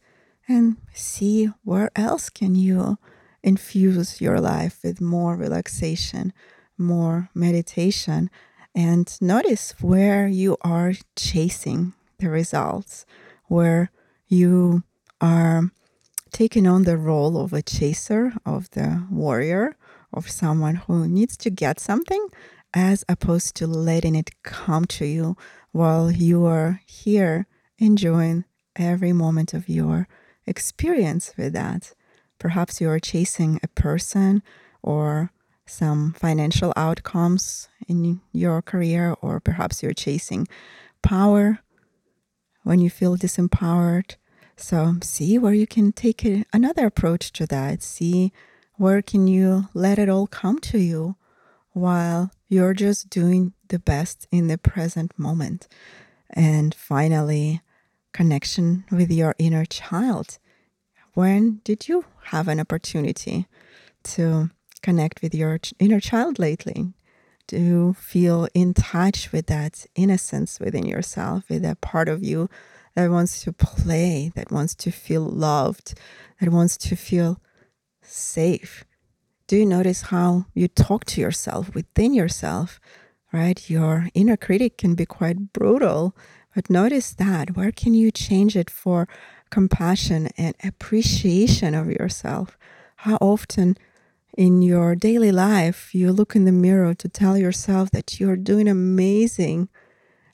and 0.48 0.78
see 0.94 1.50
where 1.64 1.92
else 1.96 2.30
can 2.30 2.56
you 2.56 2.98
infuse 3.42 4.22
your 4.22 4.40
life 4.40 4.80
with 4.84 5.02
more 5.02 5.36
relaxation, 5.36 6.34
more 6.78 7.30
meditation 7.34 8.30
and 8.76 9.18
notice 9.22 9.76
where 9.82 10.28
you 10.28 10.58
are 10.62 10.94
chasing 11.16 11.94
the 12.20 12.30
results, 12.30 13.06
where 13.46 13.92
you 14.28 14.84
are 15.22 15.64
taking 16.32 16.66
on 16.66 16.84
the 16.84 16.98
role 16.98 17.38
of 17.38 17.54
a 17.54 17.62
chaser, 17.62 18.34
of 18.46 18.70
the 18.72 19.06
warrior, 19.12 19.76
of 20.12 20.30
someone 20.30 20.76
who 20.76 21.08
needs 21.08 21.38
to 21.38 21.50
get 21.50 21.80
something, 21.80 22.28
as 22.74 23.06
opposed 23.08 23.56
to 23.56 23.68
letting 23.68 24.16
it 24.16 24.32
come 24.42 24.86
to 24.86 25.06
you 25.06 25.38
while 25.72 26.12
you 26.12 26.46
are 26.46 26.82
here 26.88 27.46
enjoying 27.78 28.44
every 28.76 29.14
moment 29.14 29.54
of 29.54 29.70
your 29.70 30.08
experience 30.46 31.34
with 31.38 31.54
that. 31.54 31.94
Perhaps 32.40 32.82
you 32.82 32.90
are 32.90 33.00
chasing 33.00 33.60
a 33.64 33.68
person 33.70 34.44
or 34.82 35.32
some 35.66 36.14
financial 36.14 36.74
outcomes 36.76 37.70
in 37.88 38.22
your 38.32 38.62
career, 38.62 39.16
or 39.22 39.40
perhaps 39.40 39.82
you're 39.82 39.94
chasing 39.94 40.48
power 41.02 41.60
when 42.64 42.80
you 42.80 42.90
feel 42.90 43.16
disempowered. 43.16 44.16
So 44.56 44.96
see 45.02 45.38
where 45.38 45.54
you 45.54 45.68
can 45.68 45.92
take 45.92 46.26
a, 46.26 46.46
another 46.54 46.86
approach 46.86 47.32
to 47.34 47.48
that. 47.48 47.82
See 47.82 48.32
where 48.76 49.02
can 49.02 49.28
you 49.28 49.70
let 49.74 50.00
it 50.00 50.10
all 50.10 50.28
come 50.28 50.60
to 50.60 50.78
you 50.78 51.16
while 51.72 52.32
you're 52.48 52.74
just 52.74 53.10
doing 53.10 53.54
the 53.70 53.80
best 53.80 54.28
in 54.32 54.48
the 54.48 54.58
present 54.58 55.18
moment. 55.18 55.68
And 56.30 56.74
finally, 56.74 57.62
connection 58.14 58.86
with 58.92 59.12
your 59.12 59.36
inner 59.38 59.66
child. 59.66 60.38
When 61.14 61.62
did 61.64 61.88
you 61.88 62.06
have 62.26 62.48
an 62.48 62.60
opportunity 62.60 63.48
to 64.04 64.50
connect 64.82 65.22
with 65.22 65.36
your 65.36 65.60
inner 65.80 66.00
child 66.00 66.40
lately? 66.40 66.94
To 67.48 67.94
feel 67.94 68.48
in 68.54 68.74
touch 68.74 69.32
with 69.34 69.48
that 69.48 69.86
innocence 69.96 70.60
within 70.60 70.86
yourself, 70.86 71.50
with 71.50 71.62
that 71.64 71.82
part 71.82 72.08
of 72.08 72.24
you 72.24 72.50
that 72.96 73.12
wants 73.12 73.44
to 73.44 73.52
play, 73.52 74.32
that 74.36 74.52
wants 74.52 74.74
to 74.76 74.92
feel 74.92 75.24
loved, 75.24 75.94
that 76.40 76.50
wants 76.50 76.78
to 76.78 76.96
feel 76.96 77.42
safe. 78.02 78.86
Do 79.48 79.58
you 79.58 79.66
notice 79.66 80.04
how 80.04 80.46
you 80.54 80.68
talk 80.70 81.04
to 81.06 81.22
yourself 81.22 81.76
within 81.76 82.14
yourself? 82.14 82.80
Right? 83.34 83.70
Your 83.70 84.08
inner 84.14 84.38
critic 84.38 84.78
can 84.78 84.96
be 84.96 85.06
quite 85.06 85.52
brutal, 85.54 86.16
but 86.54 86.70
notice 86.70 87.14
that. 87.14 87.56
Where 87.56 87.72
can 87.72 87.94
you 87.94 88.12
change 88.12 88.56
it 88.56 88.70
for 88.70 89.08
compassion 89.50 90.30
and 90.38 90.56
appreciation 90.64 91.74
of 91.74 91.90
yourself? 91.90 92.58
How 92.98 93.18
often 93.22 93.78
in 94.38 94.62
your 94.62 94.96
daily 94.96 95.32
life, 95.32 95.94
you 95.94 96.12
look 96.12 96.36
in 96.36 96.46
the 96.46 96.52
mirror 96.52 96.94
to 96.96 97.10
tell 97.10 97.38
yourself 97.38 97.92
that 97.92 98.20
you're 98.20 98.36
doing 98.36 98.68
amazing. 98.68 99.70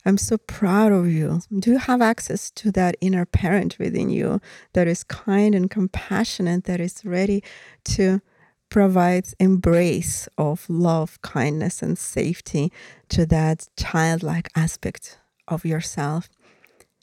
I'm 0.06 0.18
so 0.18 0.38
proud 0.38 0.92
of 0.92 1.08
you. 1.10 1.42
Do 1.58 1.72
you 1.72 1.78
have 1.78 2.02
access 2.02 2.50
to 2.52 2.72
that 2.72 2.96
inner 3.02 3.26
parent 3.26 3.78
within 3.78 4.10
you 4.10 4.40
that 4.74 4.88
is 4.88 5.04
kind 5.04 5.54
and 5.54 5.70
compassionate, 5.70 6.64
that 6.64 6.80
is 6.80 7.04
ready 7.04 7.44
to 7.86 8.22
provide 8.70 9.28
embrace 9.40 10.30
of 10.38 10.66
love, 10.70 11.22
kindness, 11.22 11.82
and 11.82 11.98
safety 11.98 12.72
to 13.10 13.26
that 13.26 13.68
childlike 13.76 14.50
aspect 14.56 15.19
of 15.50 15.66
yourself? 15.66 16.30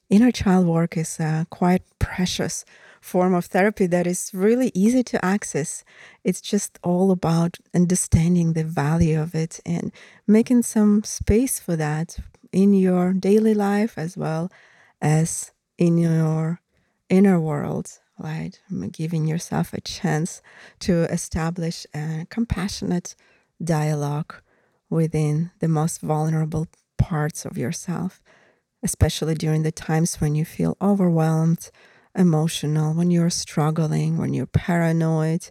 Inner 0.09 0.31
child 0.31 0.67
work 0.67 0.97
is 0.97 1.19
a 1.19 1.47
quite 1.51 1.83
precious 1.99 2.65
form 3.01 3.35
of 3.35 3.47
therapy 3.47 3.87
that 3.87 4.07
is 4.07 4.31
really 4.33 4.71
easy 4.75 5.03
to 5.03 5.25
access. 5.25 5.85
It's 6.25 6.41
just 6.41 6.79
all 6.83 7.11
about 7.11 7.59
understanding 7.75 8.53
the 8.53 8.65
value 8.65 9.21
of 9.21 9.35
it 9.35 9.61
and 9.67 9.93
making 10.27 10.63
some 10.63 11.05
space 11.05 11.61
for 11.61 11.77
that 11.77 12.19
in 12.53 12.73
your 12.73 13.13
daily 13.13 13.55
life 13.55 13.99
as 13.99 14.17
well 14.17 14.51
as 15.01 15.53
in 15.79 15.99
your 15.99 16.61
inner 17.09 17.39
world, 17.41 17.99
right? 18.19 18.59
Giving 18.93 19.27
yourself 19.27 19.73
a 19.73 19.81
chance 19.81 20.41
to 20.81 21.05
establish 21.13 21.87
a 21.95 22.27
compassionate 22.31 23.15
dialogue 23.63 24.35
within 24.89 25.51
the 25.61 25.69
most 25.69 26.01
vulnerable 26.01 26.67
parts 26.97 27.45
of 27.45 27.59
yourself, 27.59 28.23
especially 28.87 29.35
during 29.35 29.63
the 29.65 29.73
times 29.73 30.21
when 30.21 30.37
you 30.37 30.45
feel 30.45 30.77
overwhelmed 30.81 31.71
emotional, 32.15 32.95
when 32.95 33.11
you're 33.11 33.43
struggling, 33.45 34.17
when 34.17 34.33
you're 34.33 34.47
paranoid, 34.47 35.43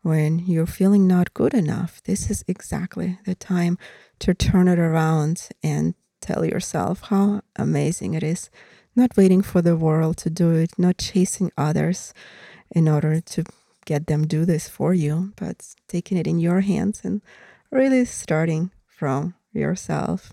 when 0.00 0.38
you're 0.38 0.74
feeling 0.80 1.06
not 1.06 1.34
good 1.34 1.52
enough, 1.52 2.02
this 2.04 2.30
is 2.30 2.42
exactly 2.48 3.18
the 3.26 3.34
time 3.34 3.76
to 4.20 4.32
turn 4.32 4.68
it 4.68 4.78
around 4.78 5.48
and 5.62 5.94
tell 6.22 6.46
yourself 6.46 7.02
how 7.12 7.42
amazing 7.56 8.14
it 8.14 8.22
is. 8.22 8.48
Not 8.96 9.18
waiting 9.18 9.42
for 9.42 9.60
the 9.60 9.76
world 9.76 10.16
to 10.18 10.30
do 10.30 10.54
it, 10.54 10.70
not 10.78 10.96
chasing 10.96 11.52
others 11.58 12.14
in 12.70 12.88
order 12.88 13.20
to 13.20 13.44
get 13.84 14.06
them 14.06 14.26
do 14.26 14.46
this 14.46 14.66
for 14.66 14.94
you, 14.94 15.34
but 15.36 15.74
taking 15.88 16.16
it 16.16 16.26
in 16.26 16.38
your 16.38 16.62
hands 16.62 17.02
and 17.04 17.20
really 17.70 18.06
starting 18.06 18.70
from 18.86 19.34
yourself. 19.52 20.32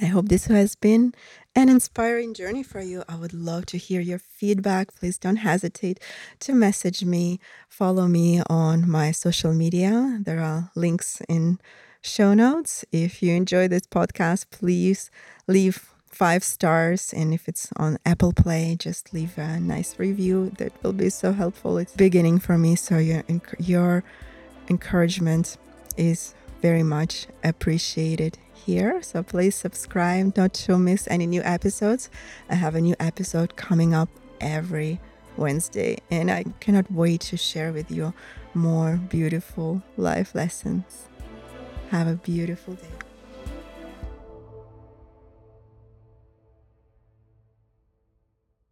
I 0.00 0.06
hope 0.06 0.28
this 0.28 0.46
has 0.46 0.76
been 0.76 1.14
an 1.56 1.68
inspiring 1.68 2.34
journey 2.34 2.62
for 2.62 2.80
you. 2.80 3.02
I 3.08 3.16
would 3.16 3.32
love 3.32 3.66
to 3.66 3.78
hear 3.78 4.00
your 4.00 4.18
feedback. 4.18 4.94
Please 4.94 5.18
don't 5.18 5.36
hesitate 5.36 5.98
to 6.40 6.52
message 6.52 7.04
me, 7.04 7.40
follow 7.68 8.06
me 8.06 8.42
on 8.48 8.88
my 8.88 9.10
social 9.10 9.52
media. 9.52 10.20
There 10.22 10.40
are 10.40 10.70
links 10.76 11.20
in 11.28 11.58
show 12.00 12.34
notes. 12.34 12.84
If 12.92 13.22
you 13.22 13.34
enjoy 13.34 13.66
this 13.68 13.82
podcast, 13.82 14.50
please 14.50 15.10
leave 15.48 15.90
five 16.06 16.44
stars. 16.44 17.12
And 17.12 17.34
if 17.34 17.48
it's 17.48 17.70
on 17.76 17.98
Apple 18.06 18.32
Play, 18.32 18.76
just 18.78 19.12
leave 19.12 19.36
a 19.36 19.58
nice 19.58 19.98
review. 19.98 20.52
That 20.58 20.72
will 20.82 20.92
be 20.92 21.10
so 21.10 21.32
helpful. 21.32 21.78
It's 21.78 21.94
beginning 21.94 22.38
for 22.38 22.56
me. 22.56 22.76
So 22.76 22.98
your, 22.98 23.24
your 23.58 24.04
encouragement 24.68 25.56
is 25.96 26.34
very 26.62 26.82
much 26.82 27.26
appreciated 27.42 28.38
here. 28.64 29.02
So 29.02 29.22
please 29.22 29.54
subscribe 29.54 30.36
not 30.36 30.52
to 30.64 30.78
miss 30.78 31.08
any 31.08 31.26
new 31.26 31.42
episodes. 31.42 32.10
I 32.50 32.54
have 32.54 32.74
a 32.74 32.80
new 32.80 32.96
episode 33.00 33.56
coming 33.56 33.94
up 33.94 34.08
every 34.40 35.00
Wednesday, 35.36 35.98
and 36.10 36.30
I 36.30 36.44
cannot 36.60 36.90
wait 36.90 37.20
to 37.22 37.36
share 37.36 37.72
with 37.72 37.90
you 37.90 38.12
more 38.54 38.96
beautiful 38.96 39.82
life 39.96 40.34
lessons. 40.34 41.08
Have 41.90 42.08
a 42.08 42.14
beautiful 42.14 42.74
day. 42.74 43.07